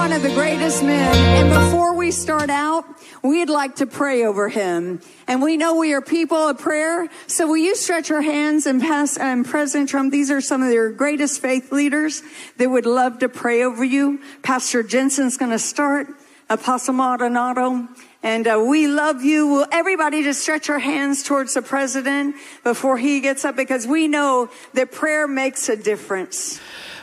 one 0.00 0.14
of 0.14 0.22
the 0.22 0.30
greatest 0.30 0.82
men. 0.82 1.14
And 1.14 1.50
before 1.50 1.94
we 1.94 2.10
start 2.10 2.48
out, 2.48 2.86
we'd 3.22 3.50
like 3.50 3.76
to 3.76 3.86
pray 3.86 4.24
over 4.24 4.48
him. 4.48 5.02
And 5.28 5.42
we 5.42 5.58
know 5.58 5.74
we 5.76 5.92
are 5.92 6.00
people 6.00 6.38
of 6.38 6.58
prayer. 6.58 7.06
So 7.26 7.46
will 7.46 7.58
you 7.58 7.76
stretch 7.76 8.08
your 8.08 8.22
hands 8.22 8.64
and 8.64 8.80
pass, 8.80 9.18
um, 9.18 9.44
President 9.44 9.90
Trump, 9.90 10.10
these 10.10 10.30
are 10.30 10.40
some 10.40 10.62
of 10.62 10.72
your 10.72 10.90
greatest 10.90 11.42
faith 11.42 11.70
leaders 11.70 12.22
that 12.56 12.70
would 12.70 12.86
love 12.86 13.18
to 13.18 13.28
pray 13.28 13.62
over 13.62 13.84
you. 13.84 14.20
Pastor 14.42 14.82
Jensen's 14.82 15.36
going 15.36 15.50
to 15.50 15.58
start. 15.58 16.06
Apostle 16.48 16.94
Maldonado. 16.94 17.86
And 18.22 18.46
uh, 18.48 18.64
we 18.66 18.88
love 18.88 19.22
you. 19.22 19.48
Will 19.48 19.66
everybody 19.70 20.22
just 20.22 20.40
stretch 20.40 20.70
our 20.70 20.78
hands 20.78 21.22
towards 21.22 21.52
the 21.52 21.62
president 21.62 22.36
before 22.64 22.96
he 22.96 23.20
gets 23.20 23.44
up? 23.44 23.54
Because 23.54 23.86
we 23.86 24.08
know 24.08 24.48
that 24.72 24.92
prayer 24.92 25.28
makes 25.28 25.68
a 25.68 25.76
difference. 25.76 26.58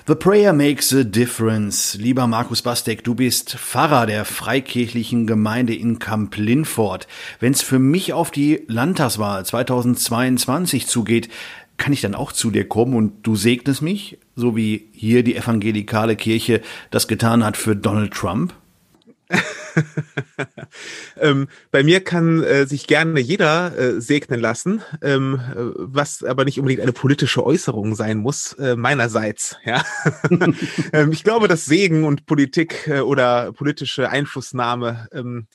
The 0.08 0.16
Prayer 0.16 0.54
Makes 0.54 0.94
a 0.94 1.04
Difference. 1.04 1.96
Lieber 1.96 2.28
Markus 2.28 2.62
Bastek, 2.62 3.04
du 3.04 3.14
bist 3.14 3.58
Pfarrer 3.58 4.06
der 4.06 4.24
freikirchlichen 4.24 5.28
Gemeinde 5.28 5.76
in 5.76 6.00
Kamp 6.00 6.38
Linford. 6.38 7.10
Wenn 7.42 7.52
es 7.52 7.62
für 7.62 7.78
mich 7.78 8.14
auf 8.14 8.32
die 8.32 8.64
Landtagswahl 8.68 9.46
2022 9.46 10.88
zugeht, 10.88 11.28
kann 11.76 11.92
ich 11.92 12.00
dann 12.00 12.16
auch 12.16 12.32
zu 12.32 12.52
dir 12.52 12.66
kommen 12.70 12.94
und 12.94 13.28
du 13.28 13.36
segnest 13.36 13.82
mich, 13.82 14.18
so 14.34 14.56
wie 14.56 14.88
hier 14.94 15.24
die 15.24 15.36
evangelikale 15.36 16.16
Kirche 16.16 16.62
das 16.90 17.10
getan 17.10 17.44
hat 17.44 17.58
für 17.58 17.76
Donald 17.76 18.14
Trump? 18.14 18.54
ähm, 21.20 21.48
bei 21.72 21.84
mir 21.84 22.04
kann 22.04 22.44
äh, 22.44 22.66
sich 22.66 22.88
gerne 22.88 23.20
jeder 23.20 23.78
äh, 23.78 24.02
segnen 24.02 24.40
lassen, 24.40 24.82
ähm, 25.02 25.40
äh, 25.56 25.56
was 25.76 26.24
aber 26.24 26.46
nicht 26.46 26.60
unbedingt 26.60 26.82
eine 26.82 26.94
politische 26.94 27.46
Äußerung 27.46 27.96
sein 27.96 28.18
muss, 28.18 28.54
äh, 28.54 28.76
meinerseits. 28.76 29.58
Ja? 29.66 29.84
ähm, 30.94 31.12
ich 31.12 31.24
glaube, 31.24 31.48
dass 31.48 31.66
Segen 31.66 32.04
und 32.06 32.26
Politik 32.26 32.88
äh, 32.88 33.00
oder 33.02 33.52
politische 33.54 34.10
Einflussnahme 34.10 35.08
ähm, 35.12 35.48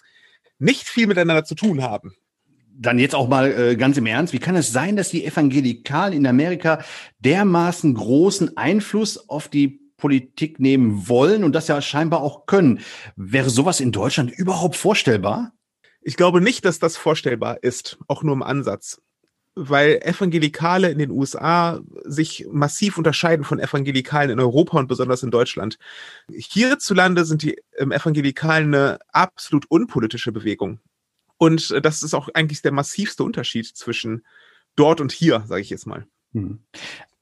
nicht 0.59 0.89
viel 0.89 1.06
miteinander 1.06 1.45
zu 1.45 1.55
tun 1.55 1.83
haben. 1.83 2.15
Dann 2.75 2.98
jetzt 2.98 3.15
auch 3.15 3.28
mal 3.28 3.53
äh, 3.53 3.77
ganz 3.77 3.97
im 3.98 4.06
Ernst, 4.06 4.33
wie 4.33 4.39
kann 4.39 4.56
es 4.56 4.73
sein, 4.73 4.97
dass 4.97 5.11
die 5.11 5.25
Evangelikalen 5.25 6.15
in 6.15 6.27
Amerika 6.27 6.83
dermaßen 7.20 7.95
großen 7.95 8.56
Einfluss 8.56 9.28
auf 9.28 9.48
die 9.48 9.81
Politik 10.03 10.58
nehmen 10.58 11.06
wollen 11.06 11.45
und 11.45 11.53
das 11.53 11.69
ja 11.69 11.81
scheinbar 11.81 12.22
auch 12.22 12.47
können. 12.47 12.81
Wäre 13.14 13.50
sowas 13.50 13.78
in 13.78 13.92
Deutschland 13.92 14.33
überhaupt 14.33 14.75
vorstellbar? 14.75 15.53
Ich 16.00 16.17
glaube 16.17 16.41
nicht, 16.41 16.64
dass 16.64 16.81
das 16.81 16.97
vorstellbar 16.97 17.62
ist, 17.62 17.98
auch 18.09 18.25
nur 18.25 18.34
im 18.34 18.42
Ansatz. 18.42 19.00
Weil 19.55 20.00
Evangelikale 20.03 20.91
in 20.91 20.98
den 20.98 21.12
USA 21.12 21.81
sich 22.03 22.48
massiv 22.50 22.98
unterscheiden 22.98 23.44
von 23.44 23.61
Evangelikalen 23.61 24.31
in 24.31 24.41
Europa 24.41 24.77
und 24.77 24.89
besonders 24.89 25.22
in 25.22 25.31
Deutschland. 25.31 25.78
Hierzulande 26.28 27.25
sind 27.25 27.42
die 27.42 27.56
ähm, 27.78 27.92
Evangelikalen 27.92 28.75
eine 28.75 28.98
absolut 29.12 29.66
unpolitische 29.69 30.33
Bewegung. 30.33 30.81
Und 31.39 31.70
äh, 31.70 31.81
das 31.81 32.03
ist 32.03 32.14
auch 32.14 32.28
eigentlich 32.34 32.62
der 32.62 32.72
massivste 32.72 33.22
Unterschied 33.22 33.69
zwischen 33.69 34.27
dort 34.75 35.00
und 35.00 35.12
hier, 35.12 35.44
sage 35.47 35.61
ich 35.61 35.70
jetzt 35.70 35.87
mal. 35.87 36.09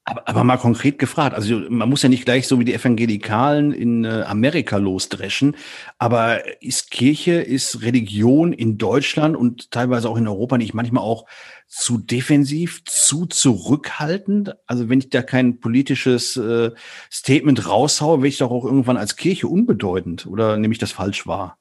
Aber, 0.05 0.27
aber 0.27 0.45
mal 0.45 0.57
konkret 0.57 0.99
gefragt, 0.99 1.37
also 1.37 1.61
man 1.69 1.89
muss 1.89 2.03
ja 2.03 2.09
nicht 2.09 2.25
gleich 2.25 2.49
so 2.49 2.59
wie 2.59 2.65
die 2.65 2.75
Evangelikalen 2.75 3.73
in 3.73 4.05
äh, 4.05 4.23
Amerika 4.27 4.79
losdreschen, 4.79 5.57
aber 5.99 6.63
ist 6.63 6.91
Kirche, 6.91 7.35
ist 7.35 7.83
Religion 7.83 8.55
in 8.55 8.79
Deutschland 8.79 9.37
und 9.37 9.71
teilweise 9.71 10.09
auch 10.09 10.17
in 10.17 10.27
Europa 10.27 10.57
nicht 10.57 10.73
manchmal 10.73 11.05
auch 11.05 11.27
zu 11.69 11.99
defensiv, 11.99 12.83
zu 12.87 13.27
zurückhaltend? 13.27 14.57
Also 14.67 14.89
wenn 14.89 15.01
ich 15.01 15.11
da 15.11 15.23
kein 15.23 15.61
politisches 15.61 16.37
äh, 16.37 16.71
Statement 17.13 17.69
raushaue, 17.69 18.19
werde 18.19 18.29
ich 18.29 18.39
doch 18.39 18.51
auch 18.51 18.65
irgendwann 18.65 18.97
als 18.97 19.17
Kirche 19.17 19.49
unbedeutend 19.49 20.27
oder 20.27 20.57
nehme 20.57 20.73
ich 20.73 20.79
das 20.79 20.93
falsch 20.93 21.27
wahr? 21.27 21.60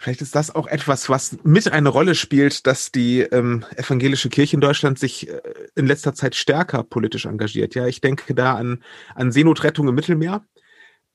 Vielleicht 0.00 0.22
ist 0.22 0.36
das 0.36 0.54
auch 0.54 0.68
etwas, 0.68 1.08
was 1.08 1.38
mit 1.42 1.72
eine 1.72 1.88
Rolle 1.88 2.14
spielt, 2.14 2.68
dass 2.68 2.92
die 2.92 3.20
ähm, 3.20 3.64
evangelische 3.76 4.28
Kirche 4.28 4.54
in 4.56 4.60
Deutschland 4.60 4.96
sich 4.96 5.28
äh, 5.28 5.40
in 5.74 5.88
letzter 5.88 6.14
Zeit 6.14 6.36
stärker 6.36 6.84
politisch 6.84 7.26
engagiert. 7.26 7.74
Ja, 7.74 7.84
ich 7.88 8.00
denke 8.00 8.32
da 8.32 8.54
an, 8.54 8.84
an 9.16 9.32
Seenotrettung 9.32 9.88
im 9.88 9.96
Mittelmeer, 9.96 10.44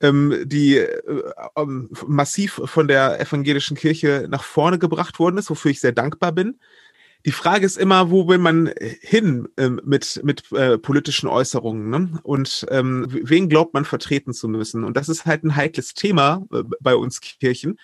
ähm, 0.02 0.44
die 0.44 0.80
äh, 0.80 1.02
ähm, 1.56 1.92
massiv 2.06 2.60
von 2.66 2.90
der 2.90 3.22
evangelischen 3.22 3.78
Kirche 3.78 4.28
nach 4.30 4.44
vorne 4.44 4.78
gebracht 4.80 5.18
worden 5.18 5.38
ist, 5.38 5.50
wofür 5.50 5.72
ich 5.72 5.80
sehr 5.80 5.94
dankbar 5.94 6.34
bin. 6.34 6.60
Die 7.26 7.32
Frage 7.32 7.66
ist 7.66 7.78
immer, 7.78 8.12
wo 8.12 8.28
will 8.28 8.38
man 8.38 8.70
hin 9.00 9.48
ähm, 9.56 9.80
mit, 9.86 10.20
mit 10.26 10.52
äh, 10.52 10.78
politischen 10.78 11.28
Äußerungen 11.28 11.90
ne? 11.90 12.20
und 12.24 12.66
ähm, 12.70 13.08
wen 13.10 13.48
glaubt 13.48 13.74
man 13.74 13.86
vertreten 13.86 14.34
zu 14.34 14.50
müssen? 14.50 14.84
Und 14.84 14.98
das 14.98 15.08
ist 15.08 15.26
halt 15.26 15.46
ein 15.46 15.56
heikles 15.56 15.94
Thema 15.94 16.46
äh, 16.52 16.64
bei 16.82 16.98
uns 16.98 17.22
Kirchen 17.22 17.78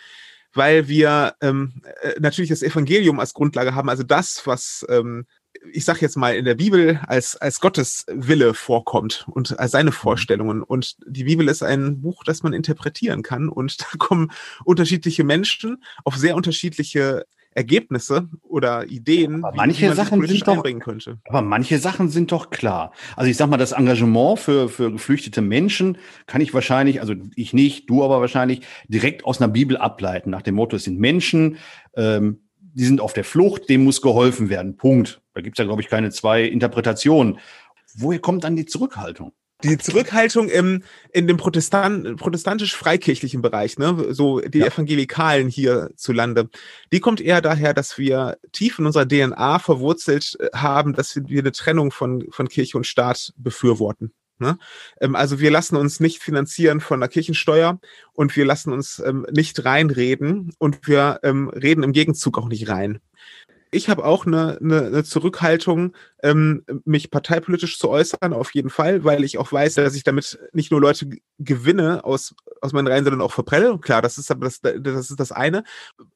weil 0.54 0.88
wir 0.88 1.36
ähm, 1.42 1.82
äh, 2.02 2.20
natürlich 2.20 2.50
das 2.50 2.64
Evangelium 2.64 3.20
als 3.20 3.34
Grundlage 3.34 3.76
haben, 3.76 3.90
also 3.90 4.04
das, 4.04 4.46
was 4.46 4.86
ähm, 4.90 5.26
ich 5.72 5.84
sage 5.84 6.00
jetzt 6.02 6.16
mal 6.16 6.36
in 6.36 6.46
der 6.46 6.56
Bibel 6.56 7.00
als 7.08 7.36
als 7.36 7.60
Gottes 7.60 8.06
Wille 8.08 8.54
vorkommt 8.54 9.26
und 9.32 9.60
als 9.60 9.72
seine 9.72 9.90
mhm. 9.90 9.96
Vorstellungen 9.96 10.64
und 10.64 10.96
die 11.06 11.26
Bibel 11.26 11.48
ist 11.48 11.64
ein 11.64 12.02
Buch, 12.02 12.24
das 12.24 12.44
man 12.44 12.54
interpretieren 12.54 13.24
kann 13.24 13.50
und 13.50 13.82
da 13.82 13.88
kommen 13.98 14.32
unterschiedliche 14.64 15.24
Menschen 15.24 15.84
auf 16.04 16.16
sehr 16.16 16.36
unterschiedliche 16.36 17.26
Ergebnisse 17.52 18.30
oder 18.44 18.86
Ideen, 18.88 19.44
aber 19.44 19.58
manche 19.58 19.90
wie, 19.90 19.96
Sachen 19.96 20.26
sind 20.26 20.48
doch, 20.48 20.64
könnte. 20.80 21.20
Aber 21.26 21.42
manche 21.42 21.80
Sachen 21.80 22.10
sind 22.10 22.32
doch 22.32 22.52
klar. 22.52 22.92
Also 23.16 23.30
ich 23.30 23.38
sag 23.38 23.50
mal, 23.50 23.58
das 23.58 23.72
Engagement 23.72 24.40
für, 24.40 24.70
für 24.70 24.92
geflüchtete 24.92 25.42
Menschen 25.42 25.98
kann 26.28 26.42
ich 26.42 26.54
wahrscheinlich, 26.54 27.02
also 27.02 27.16
ich 27.36 27.54
nicht, 27.54 27.90
du 27.90 28.04
aber 28.04 28.22
wahrscheinlich, 28.22 28.62
direkt 28.88 29.26
aus 29.26 29.42
einer 29.42 29.52
Bibel 29.52 29.78
ableiten. 29.78 30.30
Nach 30.30 30.44
dem 30.44 30.56
Motto, 30.56 30.76
es 30.76 30.84
sind 30.84 31.00
Menschen, 31.00 31.58
ähm, 31.96 32.42
die 32.60 32.86
sind 32.86 33.02
auf 33.02 33.14
der 33.14 33.24
Flucht, 33.24 33.68
dem 33.68 33.84
muss 33.84 34.02
geholfen 34.02 34.50
werden. 34.50 34.78
Punkt. 34.78 35.22
Da 35.34 35.42
gibt's 35.42 35.58
ja, 35.58 35.66
glaube 35.66 35.82
ich, 35.82 35.88
keine 35.88 36.12
zwei 36.12 36.44
Interpretationen. 36.44 37.40
Woher 37.96 38.20
kommt 38.20 38.44
dann 38.44 38.56
die 38.56 38.68
Zurückhaltung? 38.68 39.34
Die 39.64 39.78
Zurückhaltung 39.78 40.50
im, 40.50 40.84
in 41.12 41.28
dem 41.28 41.38
Protestant, 41.38 42.18
protestantisch-freikirchlichen 42.18 43.42
Bereich, 43.42 43.78
ne, 43.78 44.14
so 44.14 44.40
die 44.40 44.60
ja. 44.60 44.68
Evangelikalen 44.68 45.50
hierzulande, 45.50 46.50
die 46.94 47.00
kommt 47.00 47.20
eher 47.20 47.42
daher, 47.42 47.74
dass 47.74 47.98
wir 47.98 48.38
tief 48.52 48.80
in 48.80 48.86
unserer 48.86 49.08
DNA 49.08 49.60
verwurzelt 49.60 50.38
äh, 50.40 50.50
haben, 50.56 50.94
dass 50.94 51.16
wir 51.16 51.42
eine 51.42 51.52
Trennung 51.52 51.92
von, 51.92 52.26
von 52.32 52.48
Kirche 52.48 52.78
und 52.78 52.88
Staat 52.88 53.34
befürworten. 53.38 54.14
Ne? 54.40 54.58
Ähm, 55.02 55.16
also 55.16 55.40
wir 55.40 55.52
lassen 55.52 55.76
uns 55.76 56.00
nicht 56.00 56.24
finanzieren 56.24 56.80
von 56.80 57.02
der 57.02 57.10
Kirchensteuer 57.10 57.80
und 58.14 58.36
wir 58.38 58.46
lassen 58.46 58.72
uns 58.72 59.00
ähm, 59.06 59.26
nicht 59.32 59.66
reinreden 59.66 60.54
und 60.58 60.88
wir 60.88 61.20
ähm, 61.24 61.50
reden 61.50 61.84
im 61.84 61.92
Gegenzug 61.92 62.38
auch 62.38 62.48
nicht 62.48 62.70
rein 62.70 63.02
ich 63.72 63.90
habe 63.90 64.04
auch 64.04 64.26
eine, 64.26 64.58
eine, 64.62 64.86
eine 64.88 65.04
Zurückhaltung, 65.04 65.94
ähm, 66.24 66.64
mich 66.86 67.12
parteipolitisch 67.12 67.78
zu 67.78 67.90
äußern, 67.90 68.34
auf 68.34 68.54
jeden 68.54 68.70
Fall, 68.70 69.04
weil 69.04 69.24
ich 69.24 69.38
auch 69.38 69.52
weiß, 69.52 69.76
dass 69.76 69.96
ich 69.96 70.04
damit 70.04 70.40
nicht 70.54 70.72
nur 70.72 70.82
Leute 70.82 71.10
gewinne 71.38 72.04
aus, 72.04 72.36
aus 72.62 72.74
meinen 72.74 72.88
Reihen, 72.88 73.04
sondern 73.04 73.22
auch 73.22 73.32
verprelle. 73.32 73.78
Klar, 73.78 74.02
das 74.02 74.18
ist 74.18 74.32
aber 74.32 74.46
das, 74.46 74.62
das 74.62 75.12
ist 75.12 75.20
das 75.20 75.32
eine. 75.32 75.64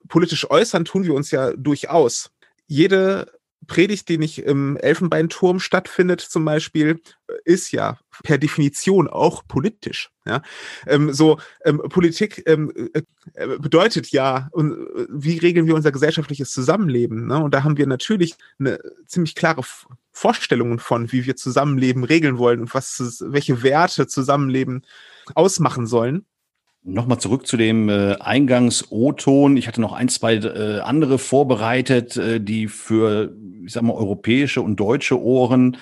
Politisch 0.07 0.49
äußern 0.49 0.85
tun 0.85 1.03
wir 1.03 1.13
uns 1.13 1.31
ja 1.31 1.51
durchaus. 1.53 2.31
Jede 2.67 3.31
Predigt, 3.67 4.09
die 4.09 4.17
nicht 4.17 4.39
im 4.39 4.77
Elfenbeinturm 4.77 5.59
stattfindet, 5.59 6.21
zum 6.21 6.45
Beispiel, 6.45 7.01
ist 7.45 7.71
ja 7.71 7.97
per 8.23 8.37
Definition 8.37 9.07
auch 9.07 9.47
politisch. 9.47 10.11
Ja, 10.25 10.41
ähm, 10.87 11.11
so 11.11 11.39
ähm, 11.65 11.81
Politik 11.89 12.43
ähm, 12.45 12.71
äh, 12.93 13.01
äh 13.33 13.57
bedeutet 13.57 14.09
ja, 14.11 14.47
und, 14.51 14.71
äh, 14.71 15.05
wie 15.09 15.37
regeln 15.37 15.67
wir 15.67 15.75
unser 15.75 15.91
gesellschaftliches 15.91 16.51
Zusammenleben? 16.51 17.27
Ne? 17.27 17.43
Und 17.43 17.53
da 17.53 17.63
haben 17.63 17.77
wir 17.77 17.87
natürlich 17.87 18.35
eine 18.57 18.79
ziemlich 19.05 19.35
klare 19.35 19.63
Vorstellungen 20.11 20.79
von, 20.79 21.11
wie 21.11 21.25
wir 21.25 21.35
Zusammenleben 21.35 22.03
regeln 22.03 22.37
wollen 22.37 22.61
und 22.61 22.73
was, 22.73 23.23
welche 23.27 23.63
Werte 23.63 24.07
Zusammenleben 24.07 24.85
ausmachen 25.35 25.87
sollen. 25.87 26.25
Nochmal 26.85 27.19
zurück 27.19 27.47
zu 27.47 27.55
dem 27.55 27.87
äh, 27.87 28.15
Eingangs-O-Ton. 28.19 29.55
Ich 29.55 29.67
hatte 29.67 29.79
noch 29.79 29.93
ein, 29.93 30.09
zwei 30.09 30.35
äh, 30.35 30.79
andere 30.79 31.17
vorbereitet, 31.17 32.17
äh, 32.17 32.41
die 32.41 32.67
für, 32.67 33.33
ich 33.65 33.71
sag 33.71 33.83
mal, 33.83 33.93
europäische 33.93 34.61
und 34.61 34.77
deutsche 34.77 35.21
Ohren 35.21 35.77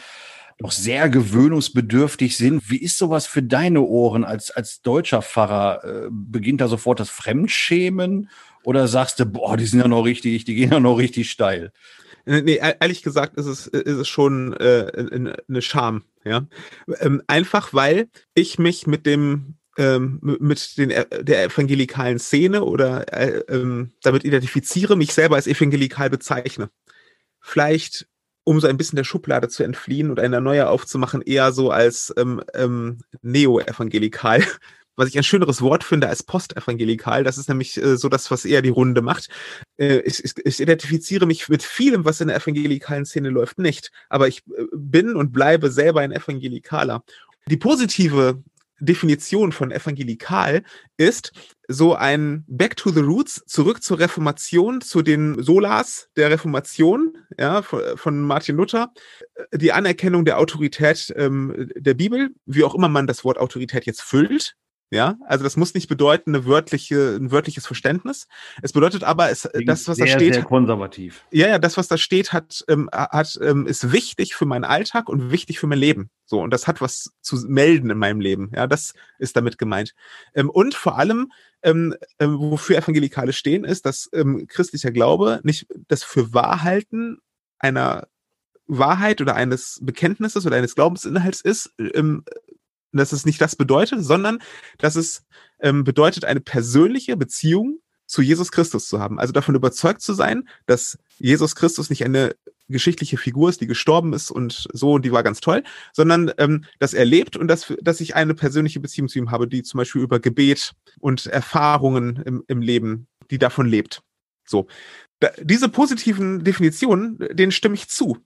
noch 0.60 0.72
sehr 0.72 1.10
gewöhnungsbedürftig 1.10 2.38
sind. 2.38 2.70
Wie 2.70 2.78
ist 2.78 3.00
sowas 3.00 3.26
für 3.26 3.42
deine 3.42 3.82
Ohren 3.82 4.24
als, 4.24 4.52
als 4.52 4.84
deutscher 4.84 5.24
Pfarrer? 5.24 5.84
Äh, 5.84 6.10
beginnt 6.12 6.62
da 6.62 6.68
sofort 6.68 7.00
das 7.00 7.10
Fremdschämen 7.10 8.30
oder 8.64 8.88
sagst 8.88 9.20
du, 9.20 9.26
boah, 9.26 9.58
die 9.58 9.66
sind 9.66 9.80
ja 9.80 9.88
noch 9.88 10.04
richtig, 10.04 10.46
die 10.46 10.54
gehen 10.54 10.72
ja 10.72 10.80
noch 10.80 11.00
richtig 11.00 11.32
steil? 11.32 11.72
Nee, 12.26 12.60
ehrlich 12.80 13.02
gesagt 13.02 13.36
ist 13.38 13.48
es, 13.48 13.66
ist 13.66 13.98
es 13.98 14.08
schon 14.08 14.54
äh, 14.54 15.34
eine 15.50 15.62
Scham, 15.64 16.04
ja. 16.24 16.46
Ähm, 17.00 17.24
einfach 17.26 17.74
weil 17.74 18.10
ich 18.36 18.60
mich 18.60 18.86
mit 18.86 19.08
dem 19.08 19.56
ähm, 19.78 20.20
mit 20.22 20.78
den, 20.78 20.92
äh, 20.92 21.24
der 21.24 21.46
evangelikalen 21.46 22.20
Szene 22.20 22.64
oder 22.64 23.12
äh, 23.14 23.40
ähm, 23.48 23.92
damit 24.04 24.24
identifiziere, 24.24 24.96
mich 24.96 25.14
selber 25.14 25.36
als 25.36 25.48
evangelikal 25.48 26.10
bezeichne. 26.10 26.70
Vielleicht, 27.40 28.08
um 28.44 28.60
so 28.60 28.68
ein 28.68 28.78
bisschen 28.78 28.98
der 28.98 29.04
Schublade 29.04 29.48
zu 29.50 29.64
entfliehen 29.64 30.10
und 30.10 30.20
eine 30.20 30.42
neue 30.42 30.68
aufzumachen, 30.70 31.22
eher 31.22 31.52
so 31.52 31.72
als 31.72 32.14
ähm, 32.18 32.44
ähm, 32.54 33.00
neo-evangelikal, 33.22 34.44
was 34.98 35.08
ich 35.08 35.18
ein 35.18 35.24
schöneres 35.24 35.62
Wort 35.62 35.84
finde 35.84 36.10
als 36.10 36.24
postevangelikal. 36.24 37.24
Das 37.24 37.38
ist 37.38 37.48
nämlich 37.48 37.82
äh, 37.82 37.98
so 37.98 38.10
das, 38.10 38.30
was 38.30 38.44
eher 38.44 38.62
die 38.62 38.70
Runde 38.70 39.02
macht. 39.02 39.30
Äh, 39.78 40.00
ich, 40.00 40.24
ich, 40.24 40.34
ich, 40.44 40.60
identifiziere 40.60 41.26
mich 41.26 41.48
mit 41.48 41.64
vielem, 41.64 42.04
was 42.04 42.20
in 42.20 42.28
der 42.28 42.38
evangelikalen 42.38 43.06
Szene 43.06 43.30
läuft, 43.30 43.58
nicht. 43.58 43.92
Aber 44.10 44.28
ich 44.28 44.40
äh, 44.50 44.66
bin 44.74 45.16
und 45.16 45.32
bleibe 45.32 45.72
selber 45.72 46.02
ein 46.02 46.12
Evangelikaler. 46.12 47.04
Die 47.48 47.58
positive 47.58 48.44
Definition 48.82 49.52
von 49.52 49.72
evangelikal 49.72 50.64
ist 50.98 51.32
so 51.68 51.96
ein 51.96 52.44
Back 52.48 52.76
to 52.76 52.90
the 52.90 53.00
Roots, 53.00 53.44
zurück 53.46 53.82
zur 53.82 54.00
Reformation, 54.00 54.82
zu 54.82 55.02
den 55.02 55.42
Solas 55.42 56.10
der 56.18 56.30
Reformation, 56.30 57.18
ja, 57.40 57.62
von, 57.62 58.22
Martin 58.22 58.58
Luther, 58.58 58.92
die 59.54 59.72
Anerkennung 59.72 60.26
der 60.26 60.40
Autorität 60.40 61.14
ähm, 61.16 61.72
der 61.76 61.94
Bibel, 61.94 62.32
wie 62.46 62.64
auch 62.64 62.76
immer 62.76 62.90
man 62.90 63.08
das 63.08 63.24
Wort 63.24 63.38
Autorität 63.38 63.86
jetzt 63.86 64.02
füllt, 64.02 64.56
ja, 64.92 65.18
also 65.26 65.46
das 65.46 65.56
muss 65.56 65.74
nicht 65.74 65.88
bedeuten 65.88 66.36
eine 66.36 66.46
wörtliche, 66.46 67.16
ein 67.16 67.32
wörtliches 67.32 67.66
Verständnis. 67.66 68.28
Es 68.62 68.74
bedeutet 68.74 69.06
aber, 69.06 69.30
es, 69.30 69.48
das, 69.66 69.88
was 69.88 69.96
sehr, 69.96 70.08
da 70.08 70.12
steht, 70.12 70.34
sehr 70.34 70.44
konservativ. 70.44 71.24
Ja, 71.32 71.48
ja, 71.48 71.60
das, 71.60 71.78
was 71.78 71.88
da 71.88 71.98
steht, 71.98 72.34
hat, 72.34 72.66
ähm, 72.68 72.90
hat 72.92 73.40
ähm, 73.42 73.68
ist 73.68 73.94
wichtig 73.94 74.36
für 74.36 74.46
meinen 74.46 74.66
Alltag 74.66 75.08
und 75.08 75.32
wichtig 75.32 75.60
für 75.60 75.68
mein 75.68 75.78
Leben. 75.78 76.10
So 76.26 76.42
und 76.42 76.52
das 76.52 76.68
hat 76.68 76.82
was 76.82 77.14
zu 77.22 77.38
melden 77.48 77.90
in 77.90 77.98
meinem 78.00 78.20
Leben. 78.20 78.52
Ja, 78.54 78.68
das 78.68 78.94
ist 79.18 79.38
damit 79.38 79.58
gemeint. 79.58 79.96
Ähm, 80.36 80.50
und 80.50 80.76
vor 80.76 80.98
allem, 80.98 81.32
ähm, 81.64 81.96
äh, 82.18 82.28
wofür 82.28 82.78
Evangelikale 82.78 83.32
stehen, 83.32 83.64
ist, 83.64 83.86
dass 83.86 84.10
ähm, 84.12 84.46
christlicher 84.48 84.92
Glaube 84.92 85.40
nicht 85.44 85.68
das 85.88 86.04
für 86.04 86.34
Wahrhalten 86.34 87.20
einer 87.60 88.08
Wahrheit 88.68 89.22
oder 89.22 89.36
eines 89.36 89.80
Bekenntnisses 89.82 90.46
oder 90.46 90.58
eines 90.58 90.76
Glaubensinhalts 90.76 91.40
ist, 91.40 91.74
ähm, 91.78 92.26
dass 93.00 93.12
es 93.12 93.26
nicht 93.26 93.42
das 93.42 93.56
bedeutet, 93.56 94.04
sondern 94.04 94.40
dass 94.78 94.96
es 94.96 95.24
ähm, 95.60 95.84
bedeutet, 95.84 96.26
eine 96.26 96.42
persönliche 96.42 97.18
Beziehung 97.18 97.80
zu 98.12 98.22
Jesus 98.22 98.52
Christus 98.52 98.88
zu 98.88 99.00
haben. 99.00 99.20
Also 99.20 99.32
davon 99.32 99.56
überzeugt 99.56 100.02
zu 100.02 100.14
sein, 100.14 100.48
dass 100.66 100.98
Jesus 101.18 101.56
Christus 101.56 101.90
nicht 101.90 102.04
eine 102.04 102.36
geschichtliche 102.68 103.18
Figur 103.18 103.50
ist, 103.50 103.62
die 103.62 103.68
gestorben 103.68 104.12
ist 104.14 104.32
und 104.32 104.68
so, 104.74 104.94
und 104.94 105.06
die 105.06 105.12
war 105.12 105.24
ganz 105.24 105.40
toll, 105.40 105.64
sondern 105.94 106.32
ähm, 106.38 106.66
dass 106.80 106.94
er 106.94 107.06
lebt 107.06 107.38
und 107.38 107.48
dass, 107.48 107.74
dass 107.82 108.02
ich 108.02 108.16
eine 108.16 108.34
persönliche 108.34 108.80
Beziehung 108.82 109.08
zu 109.08 109.20
ihm 109.20 109.32
habe, 109.32 109.48
die 109.48 109.64
zum 109.64 109.78
Beispiel 109.78 110.02
über 110.02 110.20
Gebet 110.20 110.74
und 111.00 111.26
Erfahrungen 111.26 112.22
im, 112.26 112.44
im 112.48 112.62
Leben, 112.62 113.08
die 113.30 113.38
davon 113.38 113.66
lebt. 113.66 114.02
So. 114.46 114.68
Da, 115.20 115.30
diese 115.40 115.70
positiven 115.70 116.44
Definitionen, 116.44 117.18
denen 117.32 117.52
stimme 117.52 117.76
ich 117.76 117.88
zu. 117.88 118.18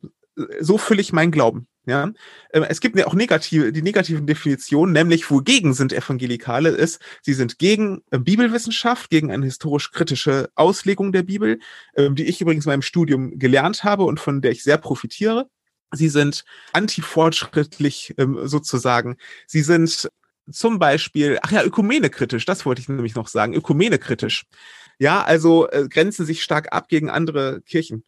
So 0.59 0.77
fülle 0.77 1.01
ich 1.01 1.13
meinen 1.13 1.31
Glauben. 1.31 1.67
Ja, 1.87 2.11
ähm, 2.51 2.65
es 2.67 2.81
gibt 2.81 2.97
ja 2.97 3.05
auch 3.05 3.13
negative, 3.13 3.71
die 3.71 3.83
negativen 3.83 4.25
Definitionen, 4.25 4.91
nämlich 4.91 5.29
wogegen 5.29 5.73
sind 5.75 5.93
Evangelikale 5.93 6.69
ist, 6.69 6.99
sie 7.21 7.33
sind 7.33 7.59
gegen 7.59 8.01
äh, 8.09 8.17
Bibelwissenschaft, 8.17 9.11
gegen 9.11 9.31
eine 9.31 9.45
historisch-kritische 9.45 10.49
Auslegung 10.55 11.11
der 11.11 11.21
Bibel, 11.21 11.59
ähm, 11.95 12.15
die 12.15 12.25
ich 12.25 12.41
übrigens 12.41 12.65
in 12.65 12.71
meinem 12.71 12.81
Studium 12.81 13.37
gelernt 13.37 13.83
habe 13.83 14.03
und 14.03 14.19
von 14.19 14.41
der 14.41 14.51
ich 14.51 14.63
sehr 14.63 14.77
profitiere. 14.77 15.47
Sie 15.91 16.09
sind 16.09 16.43
antifortschrittlich 16.73 18.15
ähm, 18.17 18.39
sozusagen. 18.47 19.17
Sie 19.45 19.61
sind 19.61 20.09
zum 20.51 20.79
Beispiel, 20.79 21.37
ach 21.43 21.51
ja, 21.51 21.63
ökumenekritisch, 21.63 22.45
das 22.45 22.65
wollte 22.65 22.81
ich 22.81 22.89
nämlich 22.89 23.15
noch 23.15 23.27
sagen, 23.27 23.53
ökumenekritisch. 23.53 24.45
Ja, 24.97 25.23
also 25.23 25.69
äh, 25.69 25.87
grenzen 25.87 26.25
sich 26.25 26.43
stark 26.43 26.73
ab 26.73 26.87
gegen 26.87 27.11
andere 27.11 27.61
Kirchen 27.61 28.05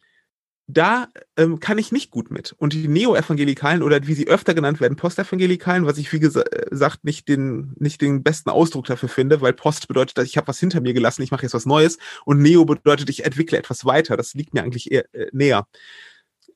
da 0.70 1.08
ähm, 1.38 1.60
kann 1.60 1.78
ich 1.78 1.92
nicht 1.92 2.10
gut 2.10 2.30
mit. 2.30 2.52
Und 2.52 2.74
die 2.74 2.88
Neo-Evangelikalen 2.88 3.82
oder 3.82 4.06
wie 4.06 4.12
sie 4.12 4.28
öfter 4.28 4.52
genannt 4.52 4.80
werden, 4.80 4.96
Postevangelikalen, 4.96 5.86
was 5.86 5.96
ich 5.96 6.12
wie 6.12 6.20
gesagt 6.20 7.04
nicht 7.04 7.26
den, 7.26 7.72
nicht 7.78 8.02
den 8.02 8.22
besten 8.22 8.50
Ausdruck 8.50 8.84
dafür 8.84 9.08
finde, 9.08 9.40
weil 9.40 9.54
Post 9.54 9.88
bedeutet, 9.88 10.18
dass 10.18 10.26
ich 10.26 10.36
habe 10.36 10.46
was 10.48 10.60
hinter 10.60 10.82
mir 10.82 10.92
gelassen, 10.92 11.22
ich 11.22 11.30
mache 11.30 11.44
jetzt 11.44 11.54
was 11.54 11.64
Neues 11.64 11.96
und 12.26 12.42
Neo 12.42 12.66
bedeutet, 12.66 13.08
ich 13.08 13.24
entwickle 13.24 13.56
etwas 13.56 13.86
weiter. 13.86 14.18
Das 14.18 14.34
liegt 14.34 14.52
mir 14.52 14.62
eigentlich 14.62 14.92
eher 14.92 15.06
äh, 15.14 15.28
näher. 15.32 15.66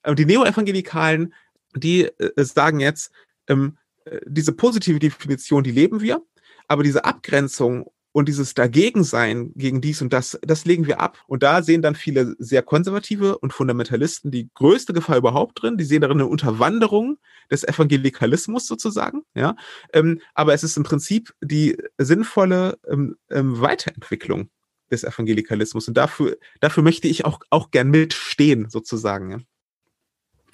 Und 0.05 0.19
die 0.19 0.27
Neo-Evangelikalen, 0.27 1.33
die 1.75 2.05
äh, 2.05 2.45
sagen 2.45 2.81
jetzt, 2.81 3.13
ähm, 3.49 3.79
äh, 4.05 4.21
diese 4.27 4.53
positive 4.53 4.99
Definition, 4.99 5.65
die 5.65 5.73
leben 5.73 6.03
wir, 6.03 6.23
aber 6.69 6.83
diese 6.83 7.07
Abgrenzung 7.07 7.91
und 8.13 8.29
dieses 8.29 8.55
Dagegensein 8.55 9.53
gegen 9.55 9.81
dies 9.81 10.03
und 10.03 10.13
das, 10.13 10.39
das 10.43 10.65
legen 10.65 10.87
wir 10.87 11.01
ab. 11.01 11.19
Und 11.27 11.43
da 11.43 11.63
sehen 11.63 11.83
dann 11.83 11.95
viele 11.95 12.35
sehr 12.39 12.63
konservative 12.63 13.39
und 13.39 13.53
Fundamentalisten 13.53 14.31
die 14.31 14.51
größte 14.55 14.93
Gefahr 14.93 15.17
überhaupt 15.17 15.63
drin. 15.63 15.79
Die 15.79 15.85
sehen 15.85 16.03
darin 16.03 16.21
eine 16.21 16.29
Unterwanderung 16.29 17.19
des 17.51 17.65
Evangelikalismus 17.65 18.67
sozusagen. 18.67 19.23
Ja, 19.35 19.57
ähm, 19.93 20.21
aber 20.35 20.55
es 20.55 20.63
ist 20.63 20.77
im 20.77 20.83
Prinzip 20.83 21.35
die 21.43 21.77
sinnvolle 21.99 22.79
ähm, 22.89 23.17
ähm, 23.31 23.61
Weiterentwicklung 23.61 24.51
des 24.91 25.05
Evangelikalismus. 25.05 25.89
Und 25.89 25.97
dafür, 25.97 26.37
dafür 26.61 26.83
möchte 26.83 27.09
ich 27.09 27.25
auch, 27.25 27.41
auch 27.51 27.71
gern 27.71 27.91
mitstehen 27.91 28.69
sozusagen. 28.69 29.31
Ja. 29.31 29.39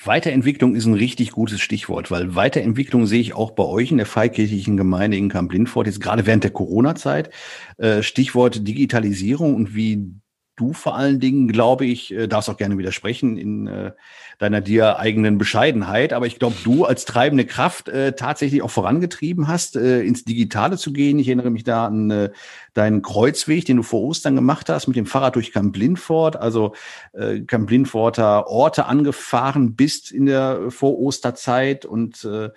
Weiterentwicklung 0.04 0.76
ist 0.76 0.86
ein 0.86 0.94
richtig 0.94 1.32
gutes 1.32 1.60
Stichwort, 1.60 2.10
weil 2.10 2.36
Weiterentwicklung 2.36 3.06
sehe 3.06 3.20
ich 3.20 3.34
auch 3.34 3.50
bei 3.50 3.64
euch 3.64 3.90
in 3.90 3.96
der 3.96 4.06
freikirchlichen 4.06 4.76
Gemeinde 4.76 5.16
in 5.16 5.28
Kamp-Lindfort, 5.28 5.86
jetzt 5.86 6.00
gerade 6.00 6.24
während 6.24 6.44
der 6.44 6.52
Corona-Zeit. 6.52 7.30
Äh, 7.78 8.02
Stichwort 8.02 8.66
Digitalisierung 8.66 9.56
und 9.56 9.74
wie 9.74 10.12
du 10.58 10.72
vor 10.72 10.96
allen 10.96 11.20
Dingen, 11.20 11.48
glaube 11.48 11.86
ich, 11.86 12.12
äh, 12.12 12.26
darfst 12.26 12.50
auch 12.50 12.56
gerne 12.56 12.76
widersprechen 12.76 13.38
in 13.38 13.66
äh, 13.66 13.92
deiner 14.38 14.60
dir 14.60 14.98
eigenen 14.98 15.38
Bescheidenheit, 15.38 16.12
aber 16.12 16.26
ich 16.26 16.38
glaube, 16.38 16.56
du 16.62 16.84
als 16.84 17.04
treibende 17.04 17.44
Kraft 17.44 17.88
äh, 17.88 18.12
tatsächlich 18.12 18.62
auch 18.62 18.70
vorangetrieben 18.70 19.48
hast, 19.48 19.76
äh, 19.76 20.02
ins 20.02 20.24
Digitale 20.24 20.76
zu 20.76 20.92
gehen. 20.92 21.18
Ich 21.18 21.28
erinnere 21.28 21.50
mich 21.50 21.64
da 21.64 21.86
an 21.86 22.10
äh, 22.10 22.30
deinen 22.74 23.02
Kreuzweg, 23.02 23.64
den 23.64 23.78
du 23.78 23.82
vor 23.82 24.02
Ostern 24.02 24.36
gemacht 24.36 24.68
hast, 24.68 24.86
mit 24.86 24.96
dem 24.96 25.06
Fahrrad 25.06 25.36
durch 25.36 25.52
Camp 25.52 25.76
Lindfort, 25.76 26.36
also 26.36 26.74
äh, 27.12 27.40
Camp 27.40 27.70
Lindforter 27.70 28.46
Orte 28.46 28.86
angefahren 28.86 29.74
bist 29.74 30.12
in 30.12 30.26
der 30.26 30.70
Vor-Osterzeit 30.70 31.84
und 31.84 32.24
äh, 32.24 32.46
äh 32.46 32.50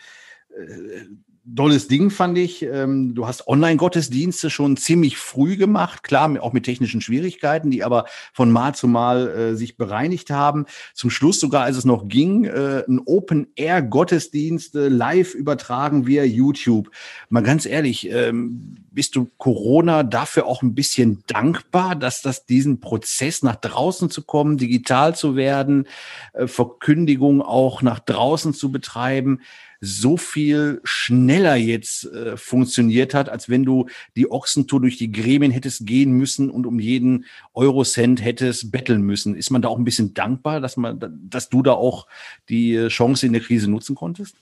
dolles 1.44 1.88
Ding, 1.88 2.10
fand 2.10 2.38
ich. 2.38 2.62
Ähm, 2.64 3.16
du 3.16 3.28
hast 3.28 3.48
Online-Gottesdienste 3.48 4.50
schon 4.50 4.78
ziemlich 4.78 5.18
früh 5.18 5.58
gemacht, 5.58 6.04
klar, 6.04 6.32
auch 6.42 6.54
mit 6.54 6.66
technischen 6.66 7.02
Schwierigkeiten, 7.02 7.72
die 7.72 7.84
aber 7.84 8.06
von 8.34 8.52
Mal 8.52 8.76
zu 8.76 8.88
Mal 8.88 9.30
äh, 9.30 9.56
sich 9.56 9.76
bereinigt 9.76 10.30
haben. 10.30 10.66
Zum 10.94 11.10
Schluss 11.10 11.40
sogar, 11.40 11.64
als 11.64 11.78
es 11.78 11.86
noch 11.86 12.08
ging, 12.08 12.46
äh, 12.46 12.84
ein 12.88 13.02
Open-Air-Gottesdienst 13.04 14.76
live 14.76 15.34
übertragen 15.34 16.06
via 16.06 16.24
YouTube. 16.24 16.92
Mal 17.30 17.42
ganz 17.42 17.66
ehrlich, 17.66 18.10
ähm, 18.10 18.76
bist 18.92 19.16
du 19.16 19.30
Corona 19.38 20.04
dafür 20.04 20.46
auch 20.46 20.62
ein 20.62 20.76
bisschen 20.76 21.24
dankbar, 21.26 21.96
dass 21.96 22.22
das 22.22 22.46
diesen 22.46 22.82
Prozess 22.82 23.42
nach 23.42 23.56
draußen 23.56 24.10
zu 24.10 24.24
kommen, 24.24 24.58
digital 24.58 25.16
zu 25.16 25.36
werden, 25.36 25.88
äh, 26.34 26.46
Verkündigung 26.46 27.42
auch 27.42 27.82
nach 27.82 28.00
draußen 28.00 28.54
zu 28.54 28.72
betreiben, 28.72 29.40
so 29.84 30.16
viel 30.16 30.80
schneller 30.84 31.56
jetzt 31.56 32.06
äh, 32.06 32.38
funktioniert 32.38 33.16
hat, 33.16 33.30
als 33.30 33.50
wenn 33.50 33.66
du 33.66 33.88
die 34.16 34.30
Ochsentour 34.30 34.80
durch 34.80 34.98
die 34.98 35.12
Gremien 35.12 35.52
hättest 35.52 35.88
gehen 35.88 36.12
müssen 36.12 36.52
und 36.52 36.68
um 36.68 36.80
jeden 36.80 37.26
Eurocent 37.56 38.24
hättest 38.24 38.72
betteln 38.72 39.02
müssen. 39.02 39.36
Ist 39.36 39.50
man 39.50 39.64
da 39.64 39.70
auch 39.70 39.80
ein 39.80 39.84
bisschen 39.84 40.14
dankbar, 40.14 40.62
dass 40.62 40.78
man, 40.78 41.00
dass 41.28 41.50
du 41.50 41.64
da 41.64 41.74
auch 41.74 42.06
die 42.48 42.76
äh, 42.76 42.88
Chance 42.90 43.26
in 43.26 43.34
der 43.34 43.42
Krise 43.42 43.70
nutzen 43.70 43.96
konntest? 43.96 44.36